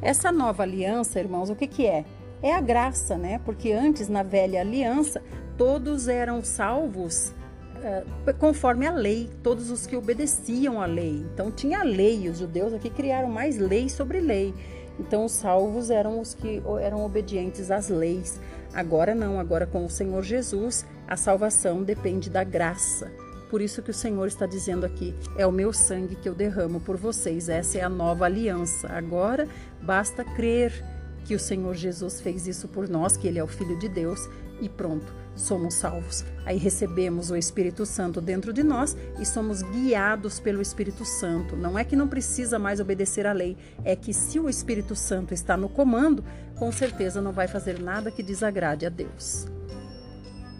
[0.02, 2.06] Essa nova aliança, irmãos, o que, que é?
[2.42, 3.40] É a graça, né?
[3.44, 5.22] Porque antes, na velha aliança,
[5.58, 7.34] todos eram salvos
[7.80, 11.26] uh, conforme a lei, todos os que obedeciam à lei.
[11.34, 14.54] Então, tinha lei, os judeus aqui criaram mais lei sobre lei.
[14.98, 18.40] Então, os salvos eram os que eram obedientes às leis.
[18.74, 23.12] Agora não, agora com o Senhor Jesus, a salvação depende da graça.
[23.50, 26.80] Por isso que o Senhor está dizendo aqui: é o meu sangue que eu derramo
[26.80, 27.50] por vocês.
[27.50, 28.88] Essa é a nova aliança.
[28.90, 29.48] Agora
[29.82, 30.84] basta crer
[31.26, 34.28] que o Senhor Jesus fez isso por nós, que ele é o filho de Deus
[34.62, 36.26] e pronto somos salvos.
[36.46, 41.56] Aí recebemos o Espírito Santo dentro de nós e somos guiados pelo Espírito Santo.
[41.56, 45.34] Não é que não precisa mais obedecer à lei, é que se o Espírito Santo
[45.34, 46.24] está no comando,
[46.56, 49.48] com certeza não vai fazer nada que desagrade a Deus.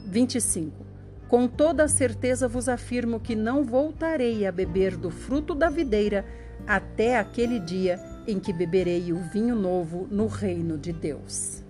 [0.08, 0.86] 25.
[1.28, 6.26] Com toda a certeza vos afirmo que não voltarei a beber do fruto da videira
[6.66, 11.64] até aquele dia em que beberei o vinho novo no reino de Deus.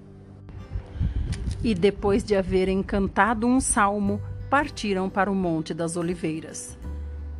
[1.63, 6.78] E depois de haverem cantado um salmo, partiram para o Monte das Oliveiras.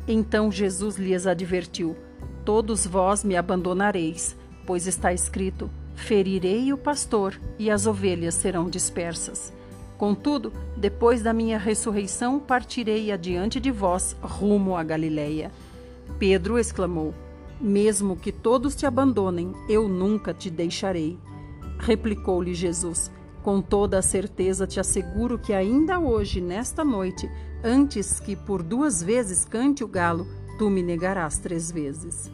[0.06, 1.96] Então Jesus lhes advertiu:
[2.44, 9.52] Todos vós me abandonareis, pois está escrito: Ferirei o pastor e as ovelhas serão dispersas.
[9.98, 15.50] Contudo, depois da minha ressurreição, partirei adiante de vós rumo a Galiléia.
[16.18, 17.14] Pedro exclamou:
[17.60, 21.18] Mesmo que todos te abandonem, eu nunca te deixarei.
[21.78, 23.10] Replicou-lhe Jesus:
[23.42, 27.30] com toda a certeza te asseguro que ainda hoje, nesta noite,
[27.62, 30.26] antes que por duas vezes cante o galo,
[30.58, 32.30] tu me negarás três vezes.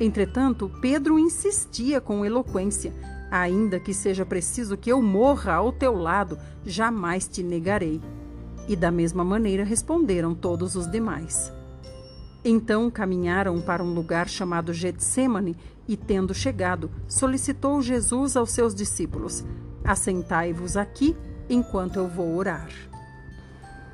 [0.00, 2.92] Entretanto, Pedro insistia com eloquência:
[3.30, 8.00] Ainda que seja preciso que eu morra ao teu lado, jamais te negarei.
[8.68, 11.52] E da mesma maneira responderam todos os demais.
[12.44, 15.56] Então caminharam para um lugar chamado Getsemane
[15.88, 19.44] e, tendo chegado, solicitou Jesus aos seus discípulos:
[19.84, 21.16] Assentai-vos aqui
[21.48, 22.68] enquanto eu vou orar.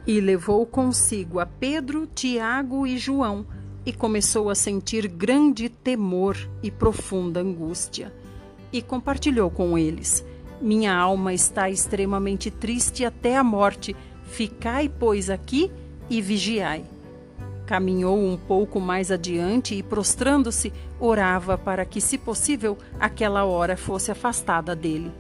[0.06, 3.46] E levou consigo a Pedro, Tiago e João,
[3.86, 8.12] e começou a sentir grande temor e profunda angústia.
[8.70, 10.24] E compartilhou com eles:
[10.60, 13.96] Minha alma está extremamente triste até a morte.
[14.24, 15.70] Ficai, pois, aqui
[16.10, 16.93] e vigiai.
[17.66, 24.10] Caminhou um pouco mais adiante e, prostrando-se, orava para que, se possível, aquela hora fosse
[24.10, 25.10] afastada dele.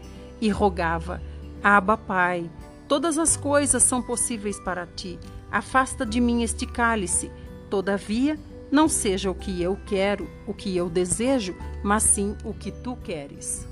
[0.40, 1.22] E rogava:
[1.62, 2.50] Aba, Pai,
[2.86, 5.18] todas as coisas são possíveis para ti.
[5.50, 7.30] Afasta de mim este cálice.
[7.70, 8.38] Todavia,
[8.70, 12.96] não seja o que eu quero, o que eu desejo, mas sim o que tu
[12.96, 13.66] queres.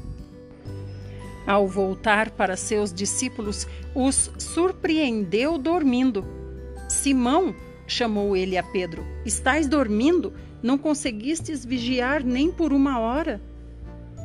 [1.46, 6.24] Ao voltar para seus discípulos, os surpreendeu dormindo.
[6.88, 7.54] Simão,
[7.86, 10.32] chamou ele a Pedro, estás dormindo?
[10.62, 13.40] Não conseguistes vigiar nem por uma hora?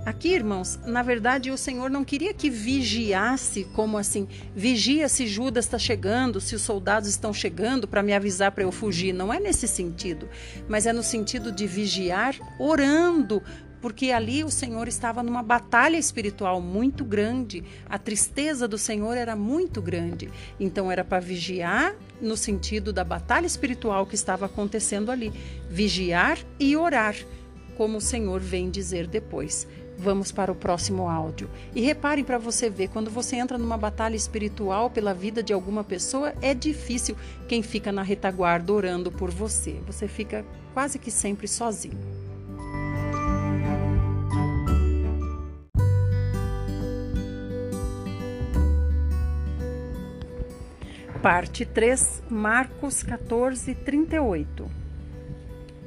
[0.07, 5.65] Aqui, irmãos, na verdade o Senhor não queria que vigiasse, como assim, vigia se Judas
[5.65, 9.11] está chegando, se os soldados estão chegando para me avisar para eu fugir.
[9.11, 10.29] Não é nesse sentido,
[10.65, 13.43] mas é no sentido de vigiar orando,
[13.81, 19.35] porque ali o Senhor estava numa batalha espiritual muito grande, a tristeza do Senhor era
[19.35, 20.29] muito grande.
[20.59, 25.31] Então era para vigiar no sentido da batalha espiritual que estava acontecendo ali,
[25.69, 27.15] vigiar e orar,
[27.75, 29.67] como o Senhor vem dizer depois.
[29.99, 31.49] Vamos para o próximo áudio.
[31.73, 35.83] E reparem para você ver, quando você entra numa batalha espiritual pela vida de alguma
[35.83, 37.15] pessoa, é difícil
[37.47, 39.79] quem fica na retaguarda orando por você.
[39.87, 42.16] Você fica quase que sempre sozinho.
[51.21, 54.71] Parte 3, Marcos 14, 38.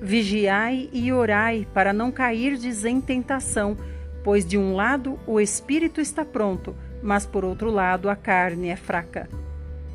[0.01, 3.77] Vigiai e orai para não cairdes em tentação
[4.23, 8.77] Pois de um lado o espírito está pronto, mas por outro lado a carne é
[8.77, 9.29] fraca.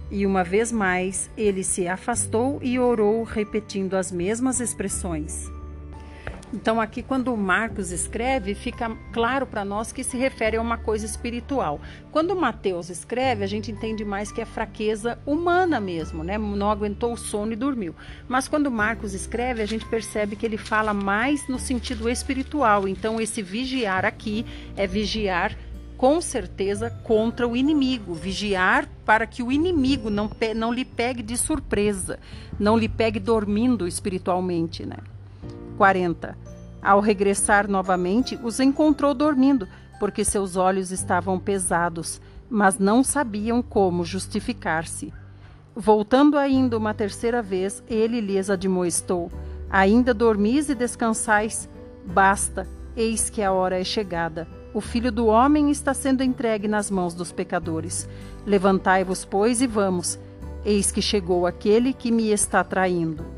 [0.09, 5.51] E uma vez mais ele se afastou e orou, repetindo as mesmas expressões.
[6.55, 11.05] Então, aqui, quando Marcos escreve, fica claro para nós que se refere a uma coisa
[11.05, 11.81] espiritual.
[12.13, 16.37] Quando Mateus escreve, a gente entende mais que é fraqueza humana mesmo, né?
[16.37, 17.93] Não aguentou o sono e dormiu.
[18.25, 22.87] Mas quando Marcos escreve, a gente percebe que ele fala mais no sentido espiritual.
[22.87, 24.45] Então, esse vigiar aqui
[24.77, 25.57] é vigiar
[25.97, 31.35] com certeza contra o inimigo, vigiar para que o inimigo não, não lhe pegue de
[31.35, 32.17] surpresa,
[32.57, 34.97] não lhe pegue dormindo espiritualmente, né?
[35.77, 36.44] 40.
[36.85, 39.67] Ao regressar novamente, os encontrou dormindo,
[39.99, 45.11] porque seus olhos estavam pesados, mas não sabiam como justificar-se.
[45.75, 49.31] Voltando ainda uma terceira vez, ele lhes admoestou:
[49.67, 51.67] Ainda dormis e descansais?
[52.05, 54.47] Basta, eis que a hora é chegada.
[54.71, 58.07] O filho do homem está sendo entregue nas mãos dos pecadores.
[58.45, 60.19] Levantai-vos, pois, e vamos.
[60.63, 63.34] Eis que chegou aquele que me está traindo.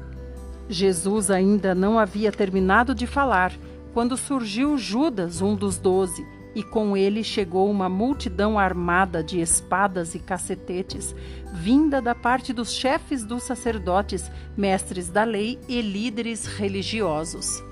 [0.70, 3.54] Jesus ainda não havia terminado de falar
[3.94, 10.16] quando surgiu Judas, um dos doze, e com ele chegou uma multidão armada de espadas
[10.16, 11.16] e cacetetes,
[11.54, 17.64] vinda da parte dos chefes dos sacerdotes, mestres da lei e líderes religiosos.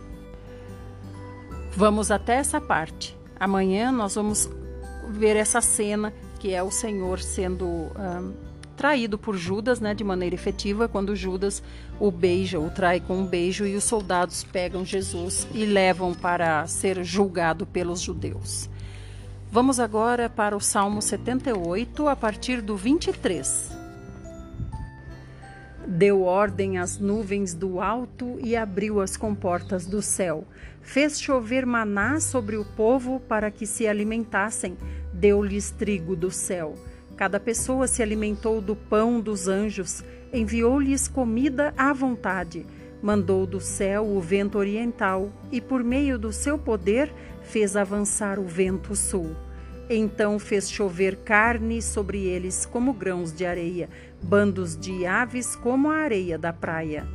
[1.75, 3.17] Vamos até essa parte.
[3.39, 4.49] Amanhã nós vamos
[5.09, 8.33] ver essa cena que é o Senhor sendo um,
[8.85, 11.63] traído por Judas, né, de maneira efetiva, quando Judas
[11.99, 16.67] o beija, o trai com um beijo e os soldados pegam Jesus e levam para
[16.67, 18.69] ser julgado pelos judeus.
[19.51, 23.71] Vamos agora para o Salmo 78, a partir do 23.
[25.87, 30.45] Deu ordem às nuvens do alto e abriu as comportas do céu.
[30.83, 34.77] Fez chover maná sobre o povo para que se alimentassem.
[35.11, 36.75] Deu-lhes trigo do céu.
[37.15, 42.65] Cada pessoa se alimentou do pão dos anjos, enviou-lhes comida à vontade,
[43.01, 48.43] mandou do céu o vento oriental e, por meio do seu poder, fez avançar o
[48.43, 49.35] vento sul.
[49.89, 53.89] Então fez chover carne sobre eles como grãos de areia,
[54.21, 57.07] bandos de aves como a areia da praia.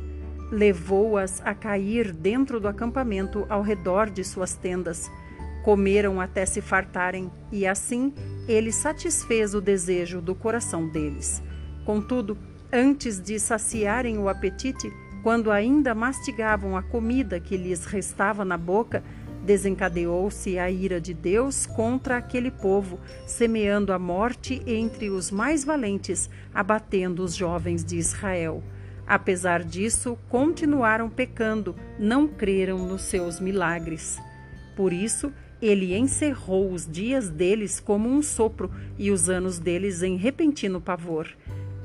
[0.49, 5.11] Levou-as a cair dentro do acampamento ao redor de suas tendas.
[5.63, 8.13] Comeram até se fartarem, e assim
[8.51, 11.41] ele satisfez o desejo do coração deles.
[11.85, 12.37] Contudo,
[12.71, 14.91] antes de saciarem o apetite,
[15.23, 19.03] quando ainda mastigavam a comida que lhes restava na boca,
[19.43, 26.29] desencadeou-se a ira de Deus contra aquele povo, semeando a morte entre os mais valentes,
[26.53, 28.63] abatendo os jovens de Israel.
[29.05, 34.17] Apesar disso, continuaram pecando, não creram nos seus milagres.
[34.75, 40.15] Por isso, ele encerrou os dias deles como um sopro e os anos deles em
[40.15, 41.27] repentino pavor.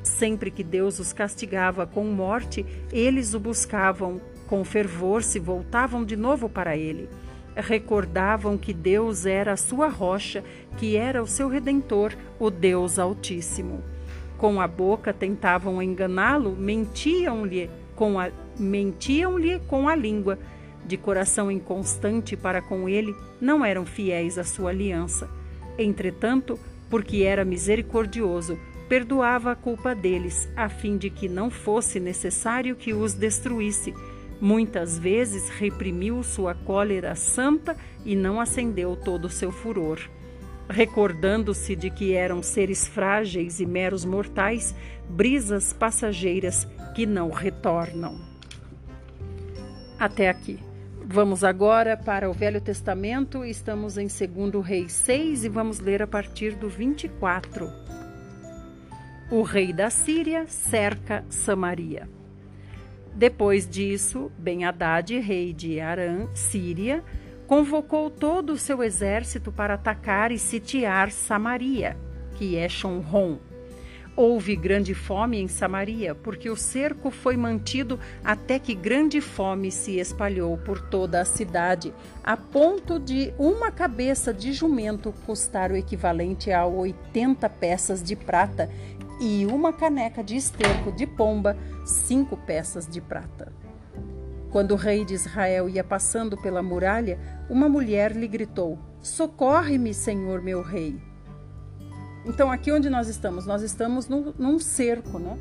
[0.02, 6.16] Sempre que Deus os castigava com morte, eles o buscavam com fervor, se voltavam de
[6.16, 7.08] novo para ele.
[7.56, 10.44] Recordavam que Deus era a sua rocha,
[10.76, 13.82] que era o seu redentor, o Deus Altíssimo.
[14.38, 20.38] Com a boca tentavam enganá-lo, mentiam-lhe com a mentiam-lhe com a língua.
[20.86, 25.28] De coração inconstante para com ele, não eram fiéis à sua aliança.
[25.76, 26.58] Entretanto,
[26.88, 28.56] porque era misericordioso,
[28.88, 33.92] perdoava a culpa deles, a fim de que não fosse necessário que os destruísse.
[34.40, 39.98] Muitas vezes reprimiu sua cólera santa e não acendeu todo o seu furor.
[40.68, 44.74] Recordando-se de que eram seres frágeis e meros mortais,
[45.08, 48.20] brisas passageiras que não retornam.
[49.98, 50.65] Até aqui.
[51.08, 56.06] Vamos agora para o Velho Testamento, estamos em 2 Reis 6 e vamos ler a
[56.06, 57.72] partir do 24.
[59.30, 62.08] O rei da Síria cerca Samaria.
[63.14, 67.04] Depois disso, Ben-Hadad, rei de Arã, Síria,
[67.46, 71.96] convocou todo o seu exército para atacar e sitiar Samaria,
[72.34, 73.38] que é Shonron.
[74.16, 79.98] Houve grande fome em Samaria, porque o cerco foi mantido até que grande fome se
[79.98, 81.92] espalhou por toda a cidade,
[82.24, 88.70] a ponto de uma cabeça de jumento custar o equivalente a 80 peças de prata
[89.20, 91.54] e uma caneca de esterco de pomba,
[91.84, 93.52] cinco peças de prata.
[94.50, 97.18] Quando o rei de Israel ia passando pela muralha,
[97.50, 100.98] uma mulher lhe gritou: Socorre-me, senhor meu rei.
[102.26, 103.46] Então, aqui onde nós estamos?
[103.46, 105.38] Nós estamos num, num cerco, né?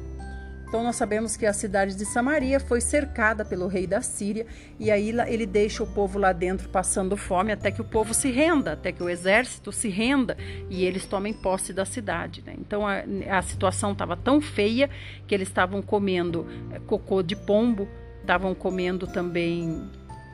[0.67, 4.45] Então, nós sabemos que a cidade de Samaria foi cercada pelo rei da Síria
[4.79, 8.29] e aí ele deixa o povo lá dentro passando fome até que o povo se
[8.29, 10.38] renda, até que o exército se renda
[10.69, 12.43] e eles tomem posse da cidade.
[12.45, 12.55] Né?
[12.59, 14.89] Então, a, a situação estava tão feia
[15.25, 17.88] que eles estavam comendo é, cocô de pombo,
[18.21, 19.89] estavam comendo também.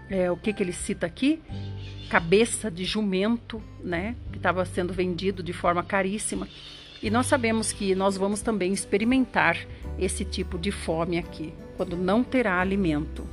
[0.09, 1.41] É, o que, que ele cita aqui?
[2.11, 6.45] Cabeça de jumento, né, que estava sendo vendido de forma caríssima.
[7.01, 9.57] E nós sabemos que nós vamos também experimentar
[9.97, 13.25] esse tipo de fome aqui, quando não terá alimento.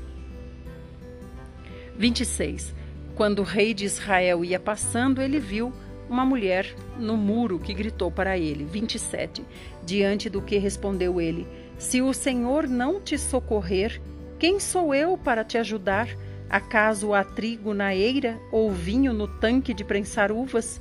[1.97, 2.73] 26.
[3.17, 5.73] Quando o rei de Israel ia passando, ele viu
[6.09, 8.65] uma mulher no muro que gritou para ele.
[8.65, 9.45] 27.
[9.85, 14.01] Diante do que respondeu ele: Se o Senhor não te socorrer,
[14.39, 16.09] quem sou eu para te ajudar?
[16.51, 20.81] Acaso há trigo na eira ou vinho no tanque de prensar uvas?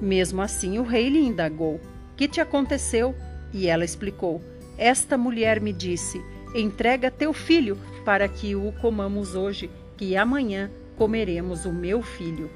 [0.00, 1.80] Mesmo assim, o rei lhe indagou:
[2.16, 3.14] Que te aconteceu?
[3.52, 4.42] E ela explicou:
[4.76, 6.20] Esta mulher me disse:
[6.54, 12.50] Entrega teu filho para que o comamos hoje, que amanhã comeremos o meu filho.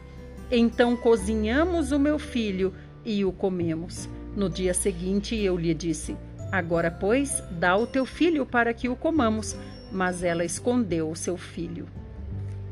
[0.51, 2.74] Então cozinhamos o meu filho
[3.05, 4.09] e o comemos.
[4.37, 6.16] No dia seguinte eu lhe disse:
[6.51, 9.57] Agora, pois, dá o teu filho para que o comamos.
[9.93, 11.87] Mas ela escondeu o seu filho.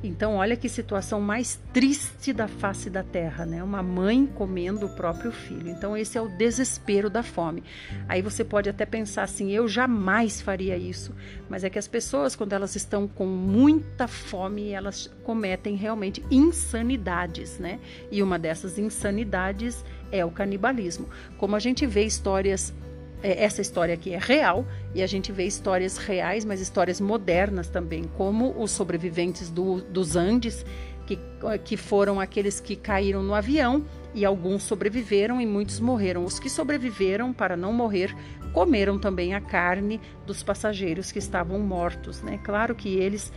[0.03, 3.63] Então, olha que situação mais triste da face da terra, né?
[3.63, 5.69] Uma mãe comendo o próprio filho.
[5.69, 7.63] Então, esse é o desespero da fome.
[8.09, 11.15] Aí você pode até pensar assim: eu jamais faria isso.
[11.49, 17.59] Mas é que as pessoas, quando elas estão com muita fome, elas cometem realmente insanidades,
[17.59, 17.79] né?
[18.11, 21.09] E uma dessas insanidades é o canibalismo.
[21.39, 22.75] Como a gente vê histórias
[23.23, 28.05] essa história aqui é real e a gente vê histórias reais, mas histórias modernas também,
[28.17, 30.65] como os sobreviventes do, dos Andes,
[31.07, 31.19] que,
[31.65, 36.25] que foram aqueles que caíram no avião e alguns sobreviveram e muitos morreram.
[36.25, 38.15] Os que sobreviveram, para não morrer,
[38.53, 42.23] comeram também a carne dos passageiros que estavam mortos.
[42.23, 42.39] Né?
[42.43, 43.33] Claro que eles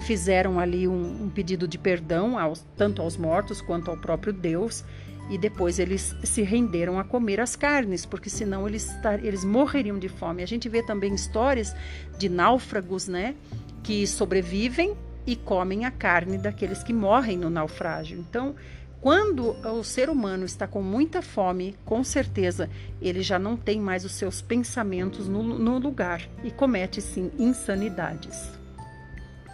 [0.00, 4.84] fizeram ali um, um pedido de perdão aos, tanto aos mortos quanto ao próprio Deus
[5.28, 8.88] e depois eles se renderam a comer as carnes, porque senão eles,
[9.22, 10.42] eles morreriam de fome.
[10.42, 11.74] A gente vê também histórias
[12.18, 13.34] de náufragos, né,
[13.82, 14.96] que sobrevivem
[15.26, 18.18] e comem a carne daqueles que morrem no naufrágio.
[18.18, 18.54] Então,
[19.00, 22.70] quando o ser humano está com muita fome, com certeza
[23.00, 28.50] ele já não tem mais os seus pensamentos no, no lugar e comete sim insanidades.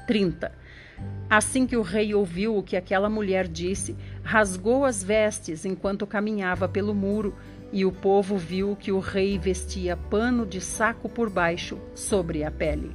[0.07, 0.53] 30.
[1.29, 6.68] Assim que o rei ouviu o que aquela mulher disse, rasgou as vestes enquanto caminhava
[6.68, 7.35] pelo muro,
[7.73, 12.51] e o povo viu que o rei vestia pano de saco por baixo sobre a
[12.51, 12.95] pele.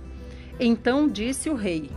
[0.59, 1.89] Então disse o rei: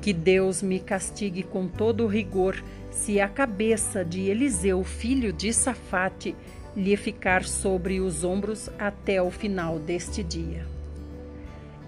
[0.00, 5.52] Que Deus me castigue com todo o rigor, se a cabeça de Eliseu, filho de
[5.52, 6.36] Safate,
[6.76, 10.66] lhe ficar sobre os ombros até o final deste dia.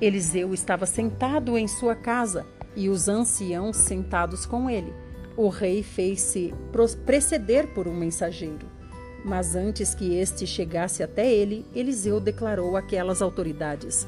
[0.01, 2.45] Eliseu estava sentado em sua casa
[2.77, 4.93] e os anciãos sentados com ele.
[5.37, 6.55] O rei fez-se
[7.05, 8.67] preceder por um mensageiro.
[9.25, 14.07] Mas antes que este chegasse até ele, Eliseu declarou àquelas autoridades: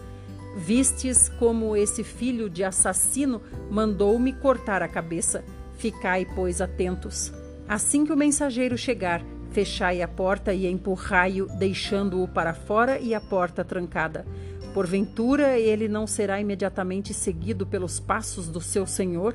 [0.56, 5.44] Vistes como esse filho de assassino mandou-me cortar a cabeça.
[5.78, 7.32] Ficai, pois, atentos.
[7.68, 9.22] Assim que o mensageiro chegar,
[9.56, 14.26] Fechai a porta e empurrai-o, deixando-o para fora e a porta trancada.
[14.74, 19.34] Porventura ele não será imediatamente seguido pelos passos do seu senhor?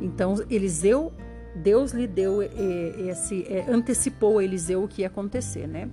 [0.00, 1.12] Então Eliseu,
[1.54, 5.88] Deus lhe deu esse, antecipou a Eliseu o que ia acontecer, né?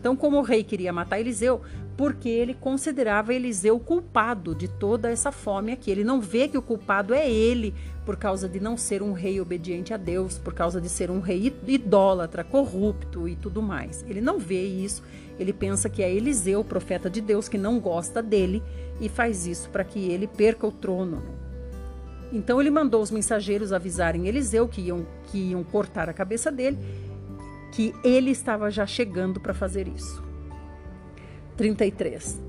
[0.00, 1.60] Então, como o rei queria matar Eliseu,
[1.94, 5.90] porque ele considerava Eliseu culpado de toda essa fome aqui.
[5.90, 7.74] Ele não vê que o culpado é ele
[8.06, 11.20] por causa de não ser um rei obediente a Deus, por causa de ser um
[11.20, 14.02] rei idólatra, corrupto e tudo mais.
[14.08, 15.02] Ele não vê isso.
[15.38, 18.62] Ele pensa que é Eliseu, profeta de Deus, que não gosta dele
[19.02, 21.22] e faz isso para que ele perca o trono.
[22.32, 26.78] Então ele mandou os mensageiros avisarem Eliseu que iam, que iam cortar a cabeça dele
[27.72, 30.22] que ele estava já chegando para fazer isso.
[31.56, 32.40] 33.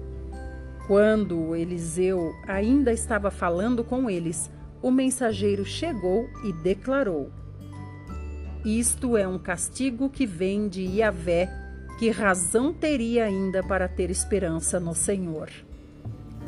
[0.87, 4.49] Quando Eliseu ainda estava falando com eles,
[4.81, 7.29] o mensageiro chegou e declarou:
[8.65, 11.49] Isto é um castigo que vem de Yahvé,
[11.99, 15.49] que razão teria ainda para ter esperança no Senhor?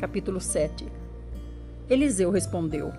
[0.00, 0.86] Capítulo 7
[1.88, 2.92] Eliseu respondeu: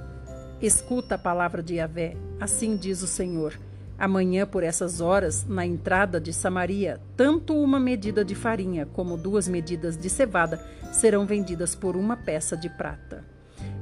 [0.61, 3.53] Escuta a palavra de Yahvé, assim diz o Senhor
[3.97, 9.47] Amanhã, por essas horas, na entrada de Samaria, tanto uma medida de farinha como duas
[9.47, 10.59] medidas de cevada
[10.91, 13.23] serão vendidas por uma peça de prata.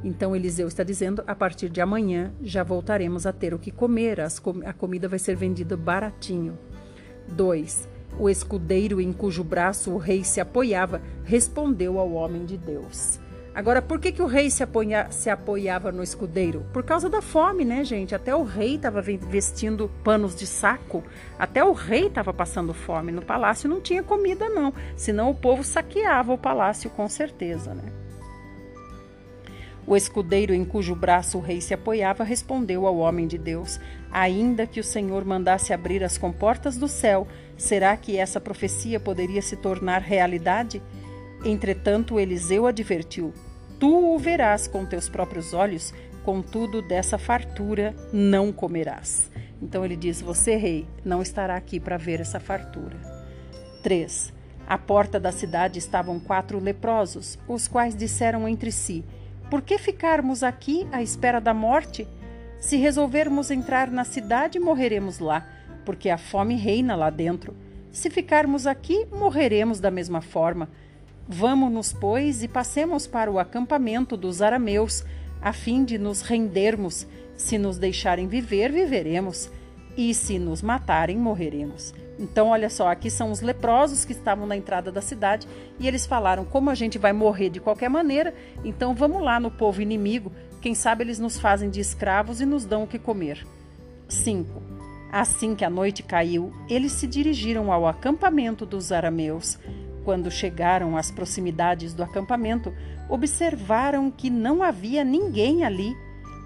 [0.04, 4.20] Então Eliseu está dizendo: a partir de amanhã já voltaremos a ter o que comer,
[4.42, 6.60] com a comida vai ser vendida baratinho.
[7.30, 7.90] 2.
[8.20, 13.20] O escudeiro em cujo braço o rei se apoiava respondeu ao homem de Deus:
[13.56, 16.66] Agora, por que, que o rei se, apoia, se apoiava no escudeiro?
[16.74, 18.16] Por causa da fome, né, gente?
[18.16, 21.04] Até o rei estava vestindo panos de saco.
[21.38, 23.12] Até o rei estava passando fome.
[23.12, 24.74] No palácio não tinha comida, não.
[24.96, 27.84] Senão o povo saqueava o palácio, com certeza, né?
[29.86, 33.80] O escudeiro em cujo braço o rei se apoiava respondeu ao homem de Deus:
[34.12, 37.28] Ainda que o Senhor mandasse abrir as comportas do céu,
[37.58, 40.82] será que essa profecia poderia se tornar realidade?
[41.46, 43.34] Entretanto, Eliseu advertiu:
[43.80, 49.30] Tu o verás com teus próprios olhos, contudo, dessa fartura não comerás.
[49.62, 52.98] Então ele diz: Você, rei, não estará aqui para ver essa fartura.
[53.82, 54.34] 3.
[54.66, 59.04] À porta da cidade estavam quatro leprosos, os quais disseram entre si:
[59.50, 62.08] Por que ficarmos aqui à espera da morte?
[62.60, 65.46] Se resolvermos entrar na cidade, morreremos lá,
[65.84, 67.54] porque a fome reina lá dentro.
[67.92, 70.70] Se ficarmos aqui, morreremos da mesma forma.
[71.28, 75.04] Vamo-nos, pois, e passemos para o acampamento dos arameus,
[75.42, 77.08] a fim de nos rendermos.
[77.36, 79.50] Se nos deixarem viver, viveremos,
[79.98, 81.94] e se nos matarem, morreremos.
[82.20, 85.48] Então, olha só, aqui são os leprosos que estavam na entrada da cidade
[85.80, 89.50] e eles falaram: como a gente vai morrer de qualquer maneira, então vamos lá no
[89.50, 93.46] povo inimigo, quem sabe eles nos fazem de escravos e nos dão o que comer.
[94.08, 94.62] 5.
[95.12, 99.60] Assim que a noite caiu, eles se dirigiram ao acampamento dos arameus.
[100.04, 102.74] Quando chegaram às proximidades do acampamento,
[103.10, 105.96] observaram que não havia ninguém ali,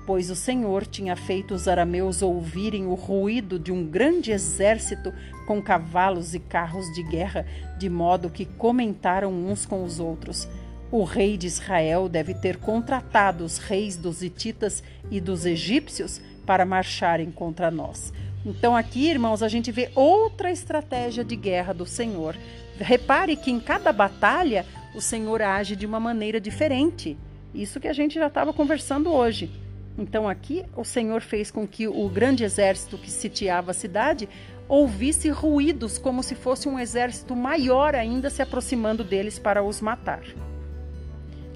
[0.06, 5.14] pois o Senhor tinha feito os arameus ouvirem o ruído de um grande exército
[5.46, 7.46] com cavalos e carros de guerra,
[7.78, 10.48] de modo que comentaram uns com os outros.
[10.90, 14.82] O rei de Israel deve ter contratado os reis dos Hititas
[15.12, 18.14] e dos egípcios para marcharem contra nós.
[18.46, 22.38] Então, aqui, irmãos, a gente vê outra estratégia de guerra do Senhor.
[22.80, 27.18] Repare que em cada batalha o Senhor age de uma maneira diferente.
[27.54, 29.50] Isso que a gente já estava conversando hoje.
[29.98, 34.30] Então aqui o Senhor fez com que o grande exército que sitiava a cidade
[34.68, 40.24] ouvisse ruídos como se fosse um exército maior ainda se aproximando deles para os matar.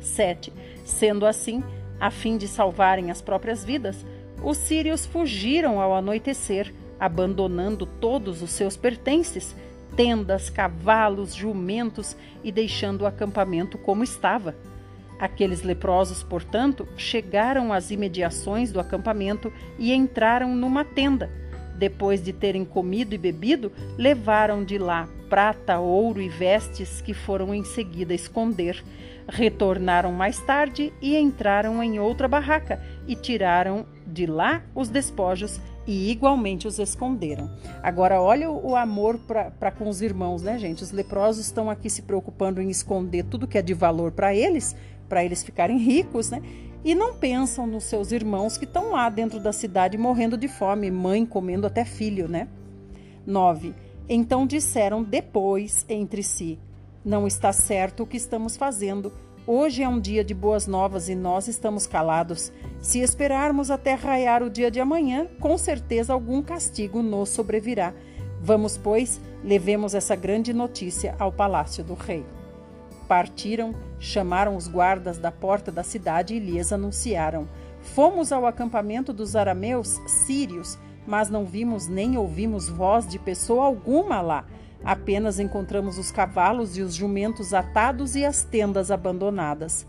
[0.02, 0.52] 7.
[0.86, 1.64] Sendo assim,
[2.00, 4.06] a fim de salvarem as próprias vidas,
[4.44, 9.56] os sírios fugiram ao anoitecer, abandonando todos os seus pertences
[9.96, 14.56] tendas, cavalos, jumentos e deixando o acampamento como estava.
[15.20, 21.30] Aqueles leprosos, portanto, chegaram às imediações do acampamento e entraram numa tenda.
[21.78, 27.56] Depois de terem comido e bebido, levaram de lá prata, ouro e vestes que foram
[27.56, 28.84] em seguida esconder.
[29.30, 36.12] Retornaram mais tarde e entraram em outra barraca e tiraram de lá os despojos e
[36.12, 37.50] igualmente os esconderam.
[37.82, 40.84] Agora, olha o, amor para com os irmãos, né, gente?
[40.84, 44.76] Os leprosos estão aqui se preocupando em esconder tudo que é de valor para eles,
[45.10, 46.42] para eles ficarem ricos, né?
[46.84, 50.90] E não pensam nos seus irmãos que estão lá dentro da cidade morrendo de fome,
[50.90, 52.48] mãe comendo até filho, né?
[53.26, 53.74] 9.
[54.10, 56.58] Então disseram depois entre si:
[57.06, 59.12] Não está certo o que estamos fazendo
[59.48, 62.54] Hoje é um dia de boas novas e nós estamos calados.
[62.80, 67.92] Se esperarmos até raiar o dia de amanhã, com certeza algum castigo nos sobrevirá.
[68.40, 72.24] Vamos, pois, levemos essa grande notícia ao palácio do rei.
[73.08, 77.50] Partiram, chamaram os guardas da porta da cidade e lhes anunciaram:
[77.82, 80.78] Fomos ao acampamento dos arameus sírios,
[81.08, 84.46] mas não vimos nem ouvimos voz de pessoa alguma lá.
[84.84, 89.86] Apenas encontramos os cavalos e os jumentos atados e as tendas abandonadas.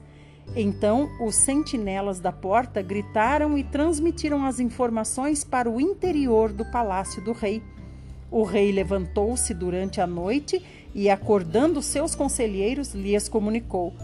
[0.54, 7.22] Então os sentinelas da porta gritaram e transmitiram as informações para o interior do palácio
[7.22, 7.62] do rei.
[8.30, 10.62] O rei levantou-se durante a noite
[10.94, 13.94] e, acordando seus conselheiros, lhes comunicou: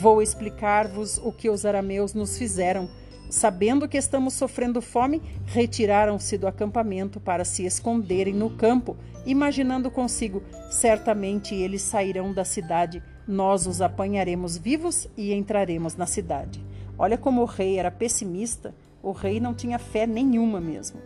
[0.00, 2.88] Vou explicar-vos o que os arameus nos fizeram.
[3.28, 10.42] Sabendo que estamos sofrendo fome, retiraram-se do acampamento para se esconderem no campo, imaginando consigo:
[10.70, 16.64] certamente eles sairão da cidade, nós os apanharemos vivos e entraremos na cidade.
[16.98, 20.98] Olha como o rei era pessimista, o rei não tinha fé nenhuma mesmo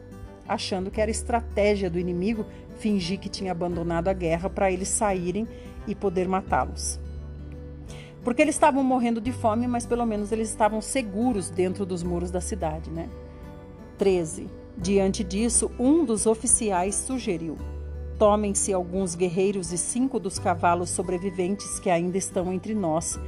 [0.51, 2.45] achando que era estratégia do inimigo
[2.81, 5.47] fingir que tinha abandonado a guerra para eles saírem
[5.87, 6.99] e poder matá-los.
[8.23, 12.31] Porque eles estavam morrendo de fome, mas pelo menos eles estavam seguros dentro dos muros
[12.31, 13.09] da cidade, né?
[13.99, 14.49] 13.
[14.77, 17.57] Diante disso, um dos oficiais sugeriu:
[18.18, 23.18] Tomem-se alguns guerreiros e cinco dos cavalos sobreviventes que ainda estão entre nós.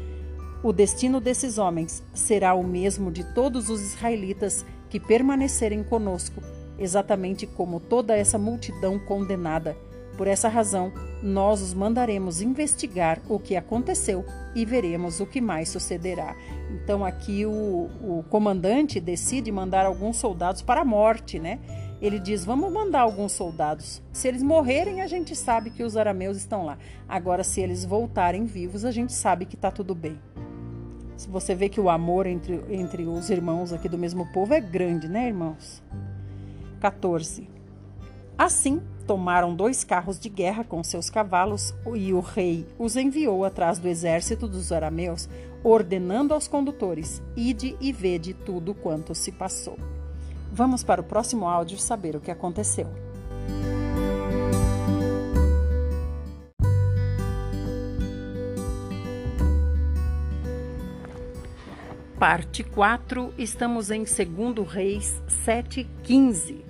[0.62, 6.42] O destino desses homens será o mesmo de todos os israelitas que permanecerem conosco
[6.78, 9.76] exatamente como toda essa multidão condenada.
[10.16, 10.92] Por essa razão,
[11.22, 16.36] nós os mandaremos investigar o que aconteceu e veremos o que mais sucederá.
[16.70, 21.58] Então, aqui o, o comandante decide mandar alguns soldados para a morte, né?
[22.00, 24.02] Ele diz: Vamos mandar alguns soldados.
[24.12, 26.76] Se eles morrerem, a gente sabe que os arameus estão lá.
[27.08, 30.18] Agora, se eles voltarem vivos, a gente sabe que está tudo bem.
[31.16, 34.60] Se você vê que o amor entre, entre os irmãos aqui do mesmo povo é
[34.60, 35.80] grande, né, irmãos?
[36.80, 37.48] 14.
[38.42, 43.78] Assim, tomaram dois carros de guerra com seus cavalos e o rei os enviou atrás
[43.78, 45.28] do exército dos arameus,
[45.62, 49.78] ordenando aos condutores: Ide e vede tudo quanto se passou.
[50.50, 52.88] Vamos para o próximo áudio saber o que aconteceu.
[62.18, 66.61] Parte 4, estamos em 2 Reis 7,15.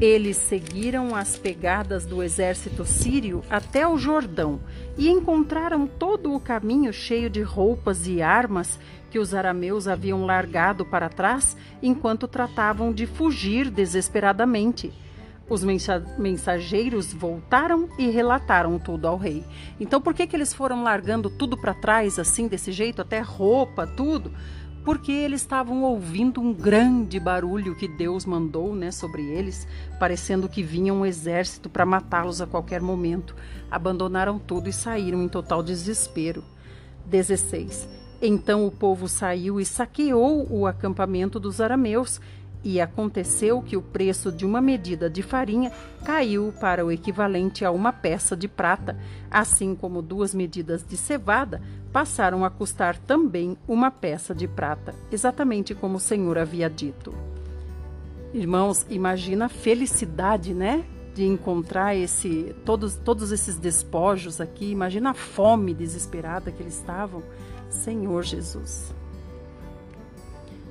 [0.00, 4.60] Eles seguiram as pegadas do exército sírio até o Jordão
[4.98, 8.78] e encontraram todo o caminho cheio de roupas e armas
[9.10, 14.92] que os arameus haviam largado para trás enquanto tratavam de fugir desesperadamente.
[15.48, 15.64] Os
[16.18, 19.44] mensageiros voltaram e relataram tudo ao rei.
[19.80, 23.86] Então, por que, que eles foram largando tudo para trás, assim, desse jeito, até roupa,
[23.86, 24.32] tudo?
[24.86, 29.66] Porque eles estavam ouvindo um grande barulho que Deus mandou né, sobre eles,
[29.98, 33.34] parecendo que vinha um exército para matá-los a qualquer momento.
[33.68, 36.44] Abandonaram tudo e saíram em total desespero.
[37.04, 37.88] 16.
[38.22, 42.20] Então o povo saiu e saqueou o acampamento dos arameus
[42.64, 45.70] e aconteceu que o preço de uma medida de farinha
[46.04, 48.96] caiu para o equivalente a uma peça de prata,
[49.30, 55.74] assim como duas medidas de cevada passaram a custar também uma peça de prata, exatamente
[55.74, 57.14] como o Senhor havia dito.
[58.34, 60.84] Irmãos, imagina a felicidade, né?
[61.14, 64.70] De encontrar esse todos, todos esses despojos aqui.
[64.70, 67.22] Imagina a fome desesperada que eles estavam.
[67.70, 68.92] Senhor Jesus.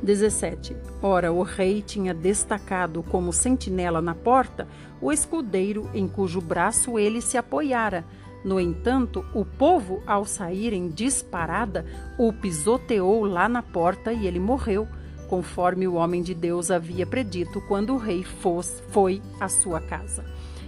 [0.02, 0.76] 17.
[1.02, 4.68] Ora, o rei tinha destacado como sentinela na porta
[5.02, 8.06] o escudeiro em cujo braço ele se apoiara.
[8.44, 11.86] No entanto, o povo, ao sair em disparada,
[12.18, 14.88] o pisoteou lá na porta e ele morreu,
[15.28, 20.24] conforme o homem de Deus havia predito quando o rei fos, foi à sua casa.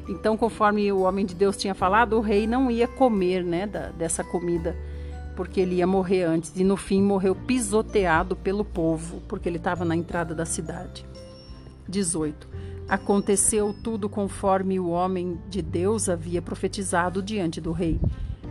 [0.09, 3.89] Então, conforme o homem de Deus tinha falado, o rei não ia comer né, da,
[3.89, 4.75] dessa comida
[5.37, 9.85] porque ele ia morrer antes e no fim morreu pisoteado pelo povo, porque ele estava
[9.85, 11.05] na entrada da cidade.
[11.87, 12.47] 18.
[12.89, 18.01] Aconteceu tudo conforme o homem de Deus havia profetizado diante do rei.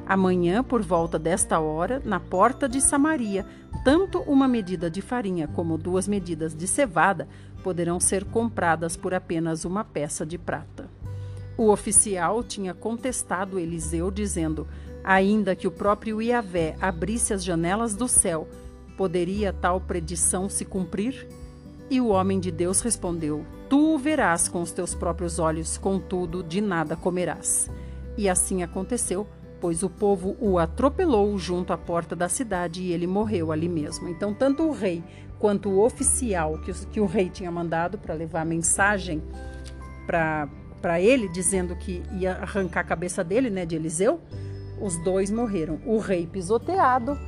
[0.06, 3.44] Amanhã, por volta desta hora, na porta de Samaria,
[3.84, 7.26] tanto uma medida de farinha como duas medidas de cevada
[7.64, 10.88] poderão ser compradas por apenas uma peça de prata.
[11.58, 14.68] O oficial tinha contestado Eliseu, dizendo:
[15.06, 18.48] Ainda que o próprio Iavé abrisse as janelas do céu,
[18.96, 21.28] poderia tal predição se cumprir?
[21.88, 26.42] E o homem de Deus respondeu: Tu o verás com os teus próprios olhos, contudo,
[26.42, 27.70] de nada comerás.
[28.18, 29.28] E assim aconteceu,
[29.60, 34.08] pois o povo o atropelou junto à porta da cidade e ele morreu ali mesmo.
[34.08, 35.04] Então, tanto o rei
[35.38, 39.22] quanto o oficial que, que o rei tinha mandado para levar a mensagem
[40.04, 40.48] para
[40.80, 44.20] para ele, dizendo que ia arrancar a cabeça dele, né, de Eliseu,
[44.80, 45.80] os dois morreram.
[45.84, 47.18] O rei pisoteado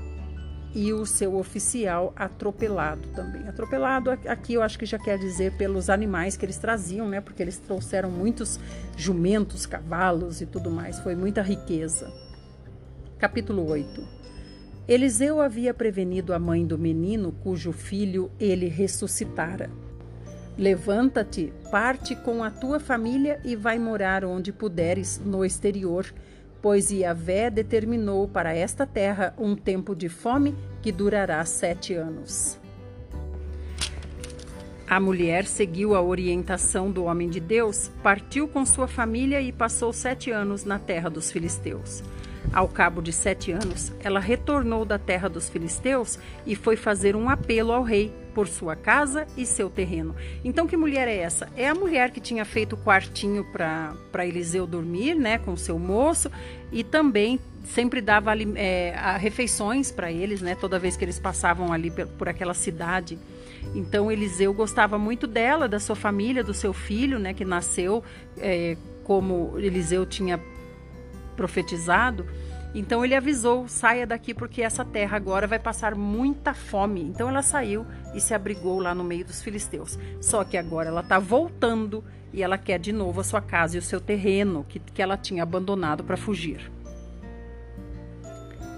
[0.74, 3.48] e o seu oficial atropelado também.
[3.48, 7.20] Atropelado aqui eu acho que já quer dizer pelos animais que eles traziam, né?
[7.20, 8.60] Porque eles trouxeram muitos
[8.96, 10.98] jumentos, cavalos e tudo mais.
[11.00, 12.12] Foi muita riqueza.
[13.18, 14.18] Capítulo 8.
[14.86, 19.70] Eliseu havia prevenido a mãe do menino cujo filho ele ressuscitara.
[20.56, 26.06] Levanta-te, parte com a tua família e vai morar onde puderes no exterior
[26.60, 32.58] pois Yahvé determinou para esta terra um tempo de fome que durará sete anos.
[34.88, 39.92] A mulher seguiu a orientação do homem de Deus, partiu com sua família e passou
[39.92, 42.02] sete anos na terra dos filisteus.
[42.52, 47.28] Ao cabo de sete anos, ela retornou da terra dos filisteus e foi fazer um
[47.28, 50.14] apelo ao rei por sua casa e seu terreno.
[50.44, 51.48] Então, que mulher é essa?
[51.56, 56.30] É a mulher que tinha feito o quartinho para Eliseu dormir, né, com seu moço,
[56.72, 61.90] e também sempre dava é, refeições para eles, né, toda vez que eles passavam ali
[61.90, 63.18] por, por aquela cidade.
[63.74, 68.02] Então, Eliseu gostava muito dela, da sua família, do seu filho, né, que nasceu
[68.38, 70.40] é, como Eliseu tinha
[71.38, 72.26] profetizado.
[72.74, 77.00] Então ele avisou: saia daqui porque essa terra agora vai passar muita fome.
[77.00, 79.98] Então ela saiu e se abrigou lá no meio dos filisteus.
[80.20, 83.78] Só que agora ela está voltando e ela quer de novo a sua casa e
[83.78, 86.70] o seu terreno que, que ela tinha abandonado para fugir.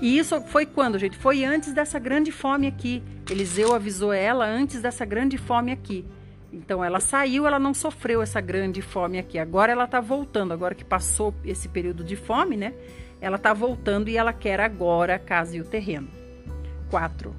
[0.01, 1.19] E isso foi quando, gente?
[1.19, 3.03] Foi antes dessa grande fome aqui.
[3.29, 6.07] Eliseu avisou ela antes dessa grande fome aqui.
[6.53, 9.39] Então ela saiu, ela não sofreu essa grande fome aqui.
[9.39, 12.75] Agora ela está voltando, agora que passou esse período de fome, né?
[13.21, 16.09] Ela está voltando e ela quer agora a casa e o terreno.
[16.91, 17.35] 4.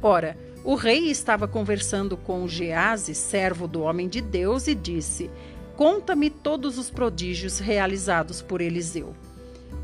[0.00, 5.30] Ora, o rei estava conversando com Gease, servo do homem de Deus, e disse:
[5.76, 9.14] Conta-me todos os prodígios realizados por Eliseu.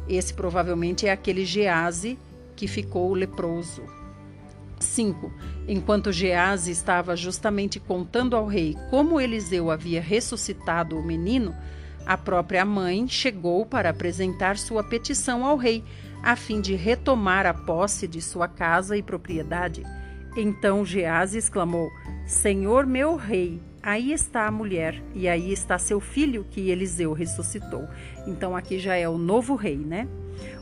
[0.09, 2.19] Esse provavelmente é aquele Gease
[2.57, 4.00] que ficou leproso.
[4.81, 5.33] 5.
[5.69, 11.55] Enquanto Gease estava justamente contando ao rei como Eliseu havia ressuscitado o menino,
[12.07, 15.85] a própria mãe chegou para apresentar sua petição ao rei,
[16.23, 19.85] a fim de retomar a posse de sua casa e propriedade.
[20.37, 21.91] Então Gease exclamou:
[22.27, 27.87] Senhor meu rei, aí está a mulher e aí está seu filho que Eliseu ressuscitou.
[28.27, 30.09] Então aqui já é o novo rei, né?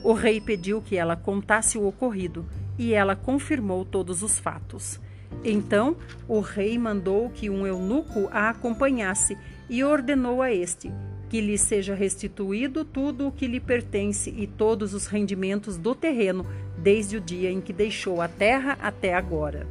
[0.02, 2.44] O rei pediu que ela contasse o ocorrido
[2.78, 5.00] e ela confirmou todos os fatos.
[5.44, 9.36] Então o rei mandou que um eunuco a acompanhasse
[9.68, 10.90] e ordenou a este
[11.28, 16.46] que lhe seja restituído tudo o que lhe pertence e todos os rendimentos do terreno,
[16.78, 19.66] desde o dia em que deixou a terra até agora.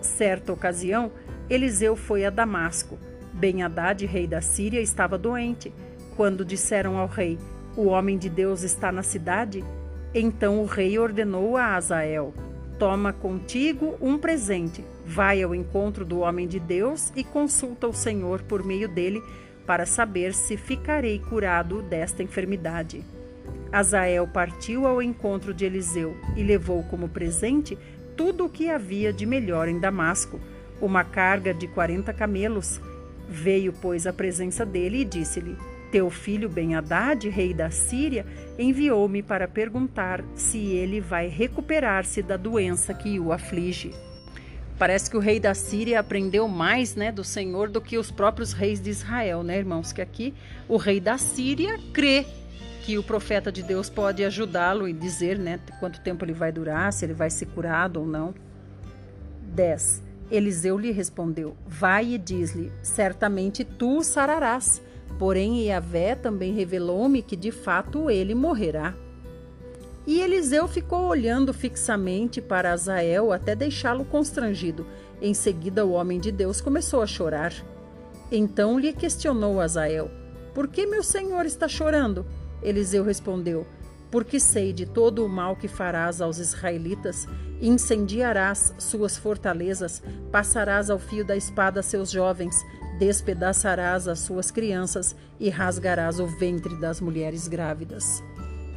[0.00, 1.12] Certa ocasião,
[1.48, 2.98] Eliseu foi a Damasco.
[3.32, 5.72] Ben-Hadad, rei da Síria, estava doente.
[6.16, 7.38] Quando disseram ao rei:
[7.76, 9.64] O homem de Deus está na cidade,
[10.20, 12.32] então o rei ordenou a Azael:
[12.78, 18.42] Toma contigo um presente, vai ao encontro do homem de Deus e consulta o Senhor
[18.42, 19.22] por meio dele
[19.66, 23.04] para saber se ficarei curado desta enfermidade.
[23.70, 27.76] Azael partiu ao encontro de Eliseu e levou como presente
[28.16, 30.40] tudo o que havia de melhor em Damasco,
[30.80, 32.80] uma carga de quarenta camelos.
[33.28, 35.56] Veio, pois, à presença dele e disse-lhe:
[35.90, 38.26] teu filho Ben-Hadad, rei da Síria,
[38.58, 43.92] enviou-me para perguntar se ele vai recuperar-se da doença que o aflige.
[44.78, 48.52] Parece que o rei da Síria aprendeu mais, né, do Senhor do que os próprios
[48.52, 49.92] reis de Israel, né, irmãos?
[49.92, 50.32] Que aqui
[50.68, 52.24] o rei da Síria crê
[52.82, 56.92] que o profeta de Deus pode ajudá-lo e dizer, né, quanto tempo ele vai durar,
[56.92, 58.32] se ele vai ser curado ou não.
[59.42, 60.02] 10.
[60.30, 64.80] Eliseu lhe respondeu: Vai e diz-lhe: Certamente tu sararás
[65.18, 68.94] Porém, Iavé também revelou-me que de fato ele morrerá.
[70.06, 74.86] E Eliseu ficou olhando fixamente para Azael até deixá-lo constrangido.
[75.20, 77.52] Em seguida, o homem de Deus começou a chorar.
[78.30, 80.10] Então lhe questionou Azael:
[80.54, 82.24] Por que meu senhor está chorando?
[82.62, 83.66] Eliseu respondeu:
[84.10, 87.26] Porque sei de todo o mal que farás aos israelitas,
[87.60, 92.56] incendiarás suas fortalezas, passarás ao fio da espada seus jovens,
[92.98, 98.22] despedaçarás as suas crianças e rasgarás o ventre das mulheres grávidas.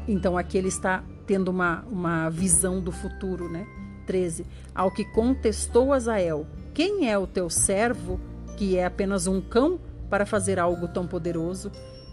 [0.08, 3.66] Então aqui ele está tendo uma, uma visão do futuro, né?
[4.06, 4.46] 13.
[4.74, 8.20] Ao que contestou Azael: Quem é o teu servo,
[8.58, 11.72] que é apenas um cão, para fazer algo tão poderoso?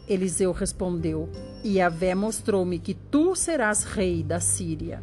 [0.09, 1.29] Eliseu respondeu:
[1.65, 5.03] Yahvé mostrou-me que tu serás rei da Síria.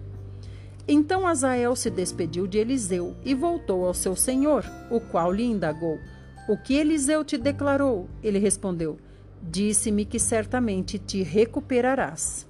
[0.88, 6.00] Então Azael se despediu de Eliseu e voltou ao seu senhor, o qual lhe indagou:
[6.48, 8.08] o que Eliseu te declarou?
[8.22, 8.98] Ele respondeu:
[9.42, 12.48] Disse-me que certamente te recuperarás.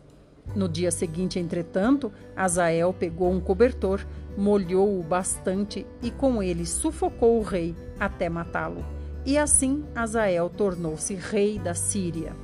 [0.53, 4.05] No dia seguinte, entretanto, Azael pegou um cobertor,
[4.37, 8.85] molhou-o bastante e com ele sufocou o rei até matá-lo.
[9.25, 12.35] E assim Azael tornou-se rei da Síria.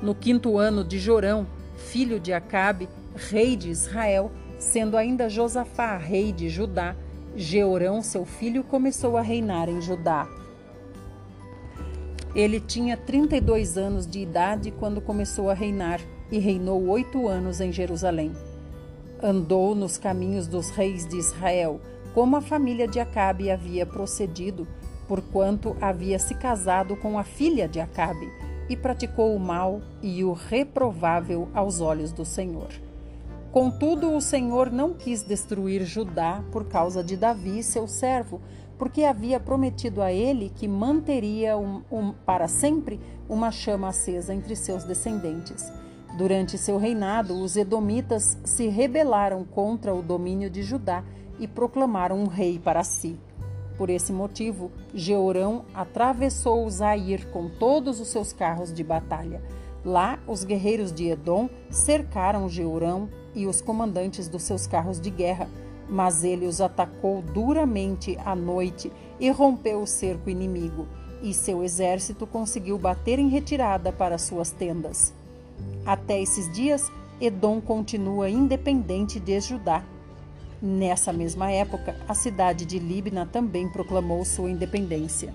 [0.00, 6.32] No quinto ano de Jorão, filho de Acabe, rei de Israel, sendo ainda Josafá rei
[6.32, 6.94] de Judá,
[7.36, 10.28] Jeorão, seu filho, começou a reinar em Judá.
[12.34, 16.00] Ele tinha 32 anos de idade quando começou a reinar
[16.30, 18.32] e reinou oito anos em Jerusalém.
[19.22, 21.80] Andou nos caminhos dos reis de Israel,
[22.14, 24.66] como a família de Acabe havia procedido,
[25.06, 28.30] porquanto havia se casado com a filha de Acabe,
[28.68, 32.87] e praticou o mal e o reprovável aos olhos do Senhor.
[33.52, 38.40] Contudo, o Senhor não quis destruir Judá por causa de Davi, seu servo,
[38.76, 44.54] porque havia prometido a ele que manteria um, um, para sempre uma chama acesa entre
[44.54, 45.72] seus descendentes.
[46.16, 51.02] Durante seu reinado, os edomitas se rebelaram contra o domínio de Judá
[51.38, 53.18] e proclamaram um rei para si.
[53.76, 59.40] Por esse motivo, Jeorão atravessou Zair com todos os seus carros de batalha.
[59.84, 65.48] Lá, os guerreiros de Edom cercaram Jeorão e os comandantes dos seus carros de guerra,
[65.88, 70.86] mas ele os atacou duramente à noite e rompeu o cerco inimigo,
[71.22, 75.12] e seu exército conseguiu bater em retirada para suas tendas.
[75.84, 79.82] Até esses dias, Edom continua independente de Judá.
[80.60, 85.32] Nessa mesma época, a cidade de Libna também proclamou sua independência.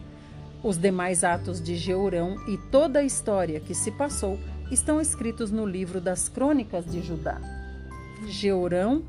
[0.64, 4.40] Os demais atos de Jeurão e toda a história que se passou
[4.72, 7.63] estão escritos no livro das Crônicas de Judá.
[8.28, 9.04] Jeurão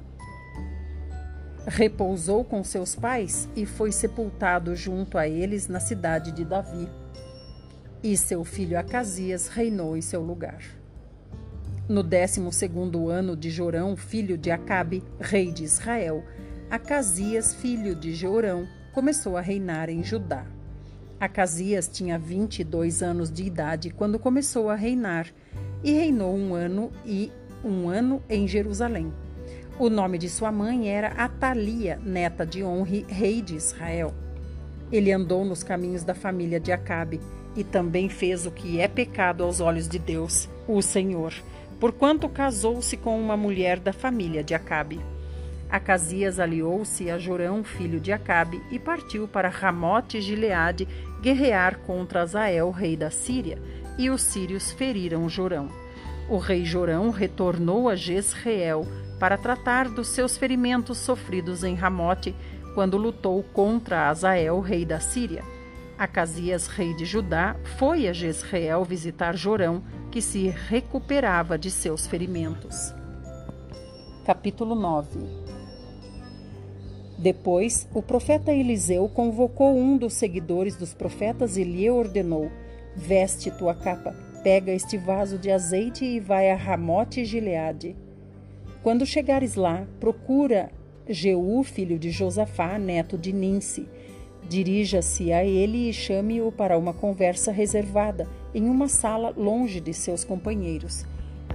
[1.67, 6.89] repousou com seus pais e foi sepultado junto a eles na cidade de Davi.
[8.03, 10.63] E seu filho Acasias reinou em seu lugar.
[11.89, 16.25] No décimo segundo ano de Jorão, filho de Acabe, rei de Israel,
[16.71, 20.47] Acasias, filho de Jorão, começou a reinar em Judá.
[21.21, 25.29] Acasias tinha 22 anos de idade quando começou a reinar
[25.83, 27.31] e reinou um ano e
[27.65, 29.13] um ano em Jerusalém.
[29.79, 34.15] O nome de sua mãe era Atalia, neta de Onre, rei de Israel.
[34.93, 37.21] Ele andou nos caminhos da família de Acabe
[37.57, 41.33] e também fez o que é pecado aos olhos de Deus, o Senhor
[41.85, 45.01] porquanto casou-se com uma mulher da família de Acabe.
[45.69, 50.89] Acasias aliou-se a Jorão, filho de Acabe, e partiu para Ramote Gileade
[51.21, 53.59] guerrear contra Azael, rei da Síria,
[53.99, 55.69] e os sírios feriram Jorão.
[56.29, 58.87] O rei Jorão retornou a Jezreel
[59.19, 62.35] para tratar dos seus ferimentos sofridos em Ramote,
[62.75, 65.45] quando lutou contra Azael, rei da Síria.
[65.99, 72.93] Acasias, rei de Judá, foi a Jezreel visitar Jorão, que se recuperava de seus ferimentos.
[74.25, 75.21] Capítulo 9
[77.19, 82.51] Depois, o profeta Eliseu convocou um dos seguidores dos profetas e lhe ordenou:
[82.97, 84.15] Veste tua capa,
[84.45, 87.97] pega este vaso de azeite e vai a Ramote Gileade.
[88.83, 90.71] Quando chegares lá, procura
[91.09, 93.89] Jeú, filho de Josafá, neto de Ninse.
[94.47, 100.25] Dirija-se a ele e chame-o para uma conversa reservada em uma sala longe de seus
[100.25, 101.07] companheiros.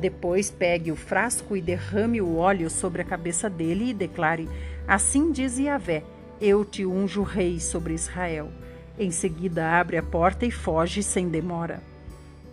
[0.02, 4.50] Depois pegue o frasco e derrame o óleo sobre a cabeça dele e declare:
[4.88, 6.02] Assim diz Yahvé:
[6.42, 8.50] Eu te unjo rei sobre Israel.
[8.98, 11.89] Em seguida, abre a porta e foge sem demora.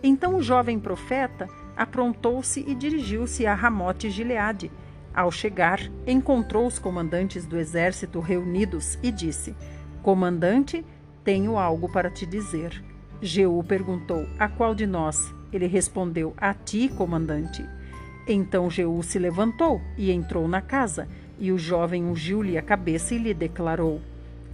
[0.01, 4.71] Então o jovem profeta aprontou-se e dirigiu-se a Ramote Gileade.
[5.13, 9.55] Ao chegar, encontrou os comandantes do exército reunidos e disse:
[10.03, 10.85] Comandante,
[11.23, 12.83] tenho algo para te dizer.
[13.21, 15.33] Jeú perguntou: A qual de nós?
[15.51, 17.65] Ele respondeu: A ti, comandante.
[18.27, 21.07] Então Jeú se levantou e entrou na casa,
[21.39, 24.01] e o jovem ungiu-lhe a cabeça e lhe declarou: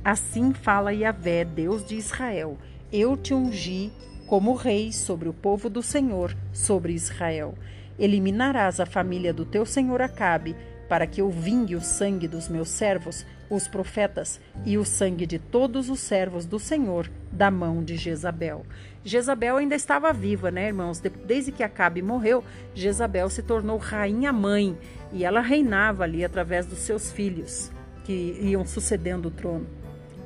[0.04, 2.58] Assim fala Yahvé, Deus de Israel:
[2.92, 3.92] Eu te ungi
[4.34, 7.54] como rei sobre o povo do Senhor, sobre Israel.
[8.00, 10.56] Eliminarás a família do teu senhor Acabe,
[10.90, 15.38] para que eu vingue o sangue dos meus servos, os profetas, e o sangue de
[15.38, 18.66] todos os servos do Senhor da mão de Jezabel.
[19.04, 21.00] Jezabel ainda estava viva, né, irmãos?
[21.00, 24.76] Desde que Acabe morreu, Jezabel se tornou rainha mãe
[25.12, 27.72] e ela reinava ali através dos seus filhos
[28.04, 29.68] que iam sucedendo o trono.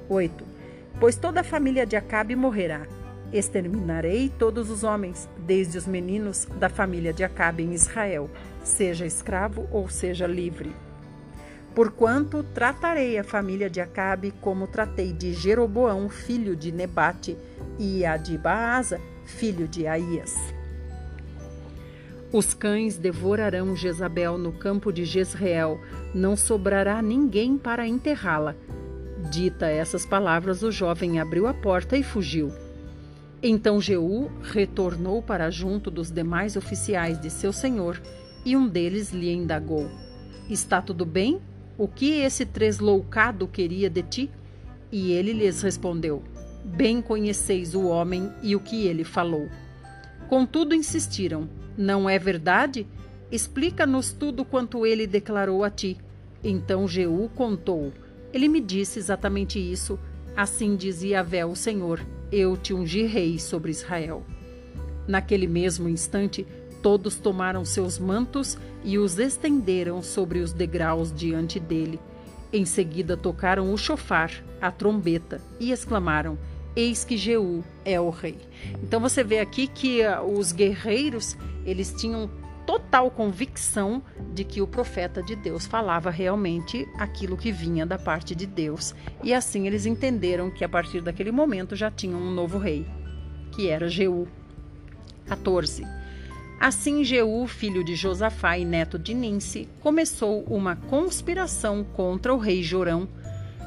[0.08, 0.46] 8.
[0.98, 2.88] Pois toda a família de Acabe morrerá.
[3.32, 8.30] Exterminarei todos os homens, desde os meninos da família de Acabe em Israel,
[8.64, 10.74] seja escravo ou seja livre.
[11.76, 17.38] Porquanto tratarei a família de Acabe como tratei de Jeroboão, filho de Nebate,
[17.78, 20.34] e a de Baasa, filho de Aías.
[22.32, 25.80] Os cães devorarão Jezabel no campo de Jezreel,
[26.16, 28.56] não sobrará ninguém para enterrá-la.
[29.30, 32.52] Dita essas palavras, o jovem abriu a porta e fugiu.
[33.42, 38.02] Então Jeú retornou para junto dos demais oficiais de seu senhor,
[38.44, 39.90] e um deles lhe indagou:
[40.50, 41.40] Está tudo bem?
[41.78, 44.32] O que esse tresloucado queria de ti?
[44.92, 46.24] E ele lhes respondeu:
[46.64, 49.48] Bem conheceis o homem e o que ele falou.
[50.28, 52.88] Contudo, insistiram: Não é verdade?
[53.32, 55.98] Explica-nos tudo quanto ele declarou a ti.
[56.44, 57.94] Então Jeú contou:
[58.34, 60.00] Ele me disse exatamente isso.
[60.36, 62.00] Assim dizia Vé o Senhor:
[62.32, 64.24] Eu te ungi rei sobre Israel.
[65.08, 66.46] Naquele mesmo instante,
[66.82, 72.00] todos tomaram seus mantos e os estenderam sobre os degraus diante dele.
[72.52, 76.38] Em seguida tocaram o chofar, a trombeta, e exclamaram:
[76.76, 78.38] Eis que Jeú é o rei.
[78.84, 82.30] Então você vê aqui que uh, os guerreiros, eles tinham
[82.68, 84.04] total convicção
[84.34, 88.94] de que o profeta de Deus falava realmente aquilo que vinha da parte de Deus.
[89.24, 92.86] E assim eles entenderam que a partir daquele momento já tinham um novo rei,
[93.54, 94.28] que era Jeú.
[95.28, 95.86] 14.
[96.60, 102.62] Assim Jeú, filho de Josafá e neto de Ninse, começou uma conspiração contra o rei
[102.62, 103.08] Jorão.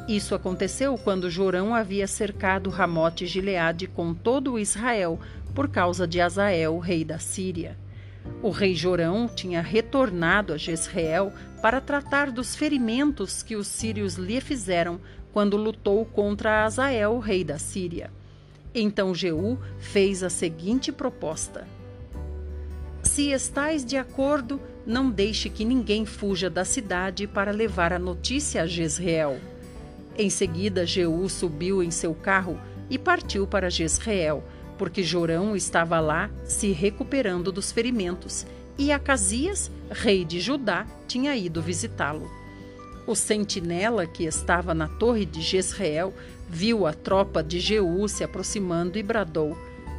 [0.09, 5.19] Isso aconteceu quando Jorão havia cercado Ramote Gileade com todo Israel
[5.55, 7.79] por causa de Azael, rei da Síria.
[8.43, 14.41] O rei Jorão tinha retornado a Jezreel para tratar dos ferimentos que os sírios lhe
[14.41, 15.01] fizeram
[15.33, 18.11] quando lutou contra Azael, rei da Síria.
[18.75, 21.67] Então Jeú fez a seguinte proposta:
[23.03, 28.63] se estais de acordo, não deixe que ninguém fuja da cidade para levar a notícia
[28.63, 29.39] a Jezreel.
[30.17, 32.59] Em seguida, Jeú subiu em seu carro
[32.89, 34.45] e partiu para Jezreel,
[34.81, 38.47] porque Jorão estava lá se recuperando dos ferimentos,
[38.79, 42.31] e Acasias, rei de Judá, tinha ido visitá-lo.
[43.07, 46.15] O sentinela que estava na torre de Jezreel
[46.49, 49.55] viu a tropa de Jeú se aproximando e bradou: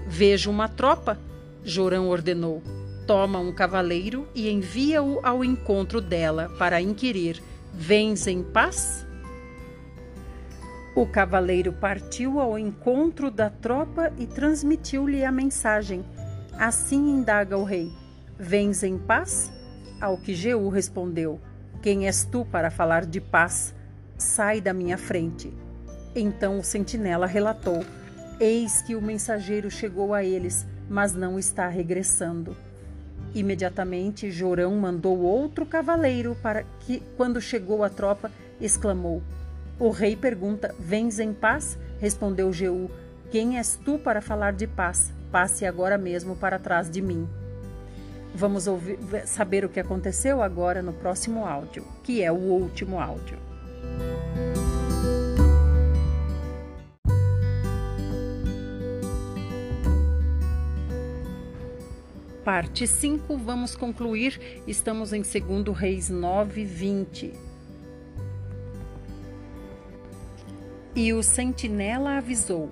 [0.07, 1.19] Vejo uma tropa.
[1.63, 2.63] Jorão ordenou:
[3.05, 7.39] toma um cavaleiro e envia-o ao encontro dela para inquirir:
[7.71, 9.05] Vens em paz?
[10.93, 16.03] O cavaleiro partiu ao encontro da tropa e transmitiu-lhe a mensagem.
[16.57, 17.89] Assim indaga o rei:
[18.37, 19.51] Vens em paz?
[20.01, 21.39] Ao que Jeú respondeu:
[21.81, 23.73] Quem és tu para falar de paz?
[24.17, 25.53] Sai da minha frente.
[26.13, 27.85] Então o sentinela relatou:
[28.37, 32.53] Eis que o mensageiro chegou a eles, mas não está regressando.
[33.33, 38.29] Imediatamente Jorão mandou outro cavaleiro para que, quando chegou a tropa,
[38.59, 39.23] exclamou:
[39.81, 41.75] O rei pergunta: Vens em paz?
[41.99, 42.87] Respondeu Jeú:
[43.31, 45.11] Quem és tu para falar de paz?
[45.31, 47.27] Passe agora mesmo para trás de mim.
[48.35, 53.39] Vamos ouvir, saber o que aconteceu agora no próximo áudio, que é o último áudio.
[62.45, 64.39] Parte 5, vamos concluir.
[64.67, 67.50] Estamos em 2 Reis 9, 20.
[70.95, 72.69] E o sentinela avisou: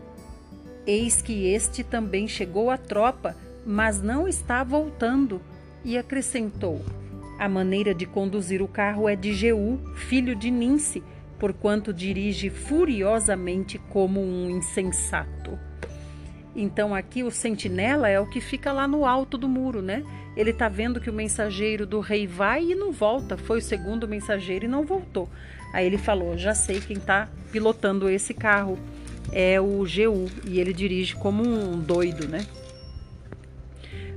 [0.85, 5.41] Eis que este também chegou à tropa, mas não está voltando.
[5.85, 6.83] E acrescentou:
[7.37, 11.01] A maneira de conduzir o carro é de Jeú, filho de Ninse,
[11.39, 15.57] porquanto dirige furiosamente como um insensato.
[16.55, 20.03] Então aqui o sentinela é o que fica lá no alto do muro, né?
[20.35, 23.37] Ele tá vendo que o mensageiro do rei vai e não volta.
[23.37, 25.29] Foi o segundo mensageiro e não voltou.
[25.73, 28.77] Aí ele falou: "Já sei quem tá pilotando esse carro.
[29.31, 32.45] É o Jeú e ele dirige como um doido, né?"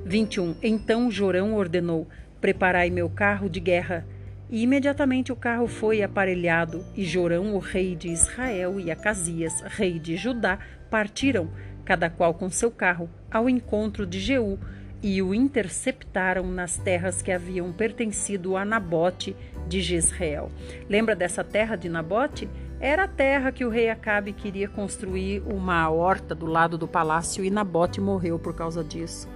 [0.04, 0.56] 21.
[0.62, 2.08] Então Jorão ordenou:
[2.40, 4.06] "Preparai meu carro de guerra."
[4.50, 9.98] E imediatamente o carro foi aparelhado, e Jorão, o rei de Israel, e Acasias, rei
[9.98, 10.58] de Judá,
[10.90, 11.48] partiram
[11.86, 14.58] cada qual com seu carro, ao encontro de Jeú
[15.02, 19.34] e o interceptaram nas terras que haviam pertencido a Nabote
[19.66, 20.50] de Jezreel.
[20.88, 22.48] Lembra dessa terra de Nabote?
[22.78, 27.44] Era a terra que o rei Acabe queria construir uma horta do lado do palácio
[27.44, 29.28] e Nabote morreu por causa disso.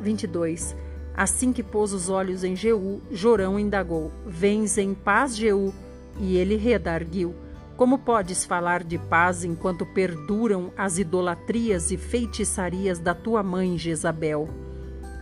[0.00, 0.76] 22.
[1.16, 5.74] Assim que pôs os olhos em Jeú, Jorão indagou: Vens em paz, Jeú?
[6.20, 7.34] E ele redarguiu:
[7.78, 14.48] como podes falar de paz enquanto perduram as idolatrias e feitiçarias da tua mãe Jezabel?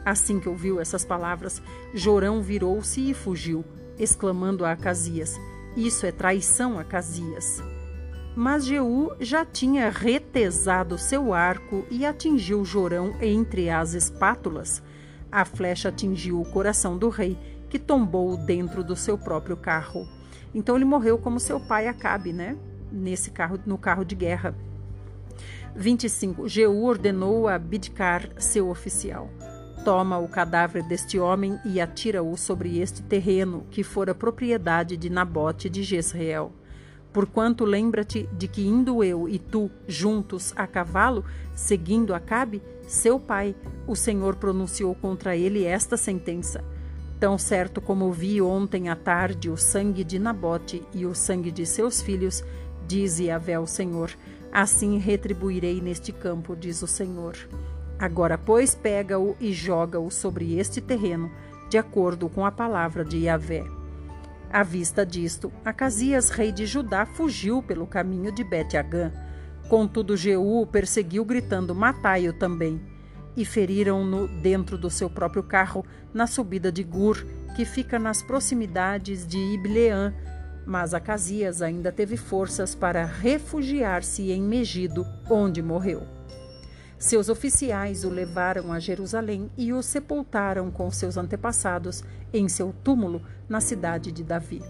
[0.07, 1.61] Assim que ouviu essas palavras,
[1.92, 3.64] Jorão virou-se e fugiu,
[3.98, 5.36] exclamando a Acasias:
[5.76, 7.61] Isso é traição, Acasias.
[8.36, 14.80] mas Jeú já tinha retesado seu arco e atingiu Jorão entre as espátulas.
[15.32, 17.36] A flecha atingiu o coração do rei,
[17.68, 20.07] que tombou dentro do seu próprio carro.
[20.54, 22.57] Então ele morreu como seu pai Acabe, né?
[22.92, 24.54] Nesse carro, no carro de guerra.
[25.74, 26.48] 25.
[26.48, 29.28] Jeú ordenou a Bidcar, seu oficial:
[29.87, 35.70] Toma o cadáver deste homem e atira-o sobre este terreno, que fora propriedade de Nabote
[35.70, 36.51] de Jezreel.
[37.12, 41.24] Porquanto lembra-te de que indo eu e tu juntos a cavalo,
[41.55, 43.55] seguindo Acabe, seu pai,
[43.87, 46.64] o Senhor pronunciou contra ele esta sentença:
[47.20, 51.64] Tão certo como vi ontem à tarde o sangue de Nabote e o sangue de
[51.64, 52.43] seus filhos,
[52.89, 54.11] diz Yahvé o Senhor,
[54.53, 57.37] Assim retribuirei neste campo, diz o Senhor.
[57.99, 61.30] Agora, pois, pega-o e joga-o sobre este terreno,
[61.70, 63.64] de acordo com a palavra de Yahvé.
[64.53, 69.12] À vista disto, Acasias, rei de Judá, fugiu pelo caminho de Bet-Agã.
[69.68, 72.80] Contudo, Jeú o perseguiu, gritando: Matai-o também.
[73.36, 75.84] E feriram-no dentro do seu próprio carro,
[76.14, 77.24] na subida de Gur,
[77.57, 80.14] que fica nas proximidades de Ibleã,
[80.66, 86.15] mas Acasias ainda teve forças para refugiar-se em Megido, onde morreu.
[87.07, 92.02] Seus oficiais o levaram a Jerusalém e o sepultaram com seus antepassados
[92.32, 94.61] em seu túmulo na cidade de Davi.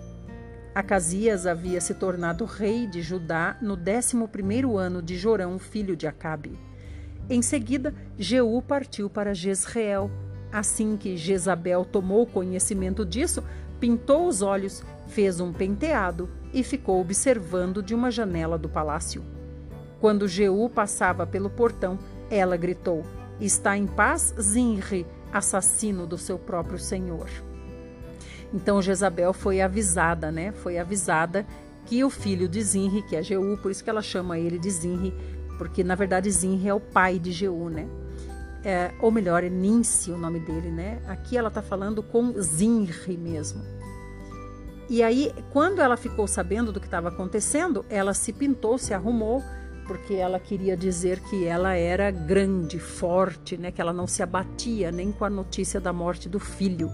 [0.74, 6.06] Acasias havia se tornado rei de Judá no décimo primeiro ano de Jorão, filho de
[6.06, 6.58] Acabe.
[7.30, 10.10] Em seguida, Jeú partiu para Jezreel.
[10.52, 13.42] Assim que Jezabel tomou conhecimento disso,
[13.80, 19.24] pintou os olhos, fez um penteado e ficou observando de uma janela do palácio.
[19.98, 21.98] Quando Jeú passava pelo portão,
[22.30, 23.04] ela gritou:
[23.40, 27.28] Está em paz, Zinri, assassino do seu próprio senhor.
[28.52, 30.52] Então Jezabel foi avisada, né?
[30.52, 31.46] Foi avisada
[31.84, 34.70] que o filho de Zinri, que é Jeú, por isso que ela chama ele de
[34.70, 35.14] Zinri,
[35.58, 37.86] porque na verdade Zinri é o pai de Jeú, né?
[38.64, 41.00] É, ou melhor, é Ninsi o nome dele, né?
[41.06, 43.62] Aqui ela está falando com Zinri mesmo.
[44.88, 49.42] E aí, quando ela ficou sabendo do que estava acontecendo, ela se pintou, se arrumou,
[49.86, 53.70] porque ela queria dizer que ela era grande, forte, né?
[53.70, 56.90] Que ela não se abatia nem com a notícia da morte do filho.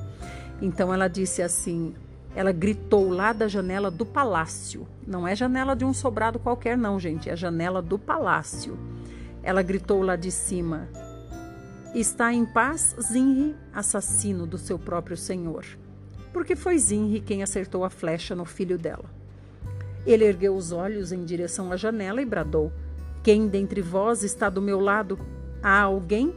[0.60, 1.94] Então ela disse assim:
[2.34, 4.86] ela gritou lá da janela do palácio.
[5.06, 7.28] Não é janela de um sobrado qualquer, não, gente.
[7.30, 8.78] É janela do palácio.
[9.42, 10.88] Ela gritou lá de cima:
[11.94, 15.64] Está em paz Zinri, assassino do seu próprio senhor
[16.32, 19.04] porque foi Zinri quem acertou a flecha no filho dela.
[20.06, 22.72] Ele ergueu os olhos em direção à janela e bradou:
[23.22, 25.16] Quem dentre vós está do meu lado?
[25.62, 26.34] Há alguém?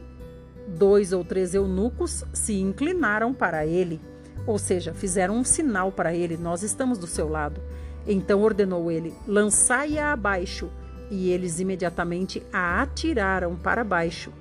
[0.67, 3.99] Dois ou três eunucos se inclinaram para ele,
[4.45, 7.59] ou seja, fizeram um sinal para ele: Nós estamos do seu lado.
[8.07, 10.69] Então ordenou ele: Lançai-a abaixo.
[11.09, 14.31] E eles imediatamente a atiraram para baixo.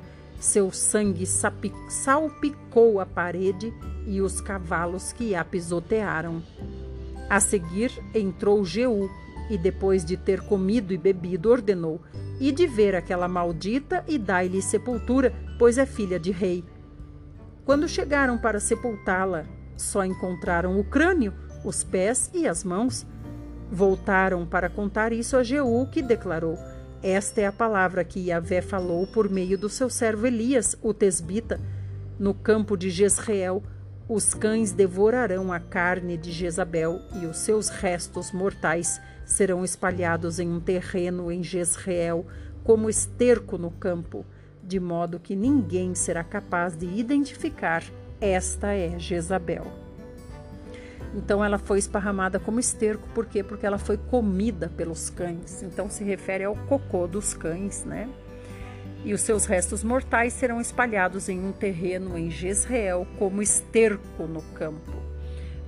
[0.41, 3.73] Seu sangue salpicou a parede
[4.07, 6.43] e os cavalos que a pisotearam.
[7.29, 9.11] A seguir entrou Jeú
[9.51, 12.01] e, depois de ter comido e bebido, ordenou:
[12.41, 16.65] E de ver aquela maldita e dai-lhe sepultura, pois é filha de rei.
[17.65, 19.45] Quando chegaram para sepultá-la,
[19.77, 21.33] só encontraram o crânio,
[21.65, 23.07] os pés e as mãos.
[23.71, 26.59] Voltaram para contar isso a Jeú, que declarou:
[27.03, 31.61] Esta é a palavra que Yahvé falou por meio do seu servo Elias, o tesbita,
[32.19, 33.63] no campo de Jezreel,
[34.09, 39.01] os cães devorarão a carne de Jezabel e os seus restos mortais
[39.35, 42.25] serão espalhados em um terreno em Jezreel,
[42.63, 44.25] como esterco no campo,
[44.63, 47.83] de modo que ninguém será capaz de identificar
[48.21, 49.67] esta é Jezabel.
[51.15, 53.43] Então ela foi esparramada como esterco, por quê?
[53.43, 55.63] Porque ela foi comida pelos cães.
[55.63, 58.09] Então se refere ao cocô dos cães, né?
[59.05, 64.41] e os seus restos mortais serão espalhados em um terreno em Jezreel como esterco no
[64.55, 65.04] campo.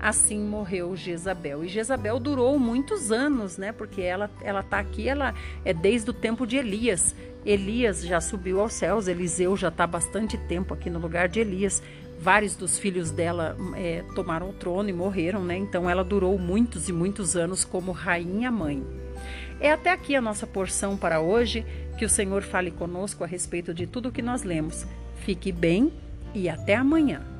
[0.06, 1.64] Assim morreu Jezabel.
[1.64, 3.72] E Jezabel durou muitos anos, né?
[3.72, 5.34] Porque ela ela tá aqui, ela
[5.64, 7.12] é desde o tempo de Elias.
[7.44, 11.82] Elias já subiu aos céus, Eliseu já está bastante tempo aqui no lugar de Elias.
[12.20, 15.56] Vários dos filhos dela é, tomaram o trono e morreram, né?
[15.56, 18.86] Então ela durou muitos e muitos anos como rainha mãe.
[19.58, 21.66] É até aqui a nossa porção para hoje.
[21.98, 24.86] Que o Senhor fale conosco a respeito de tudo o que nós lemos.
[25.16, 25.92] Fique bem
[26.32, 27.35] e até amanhã.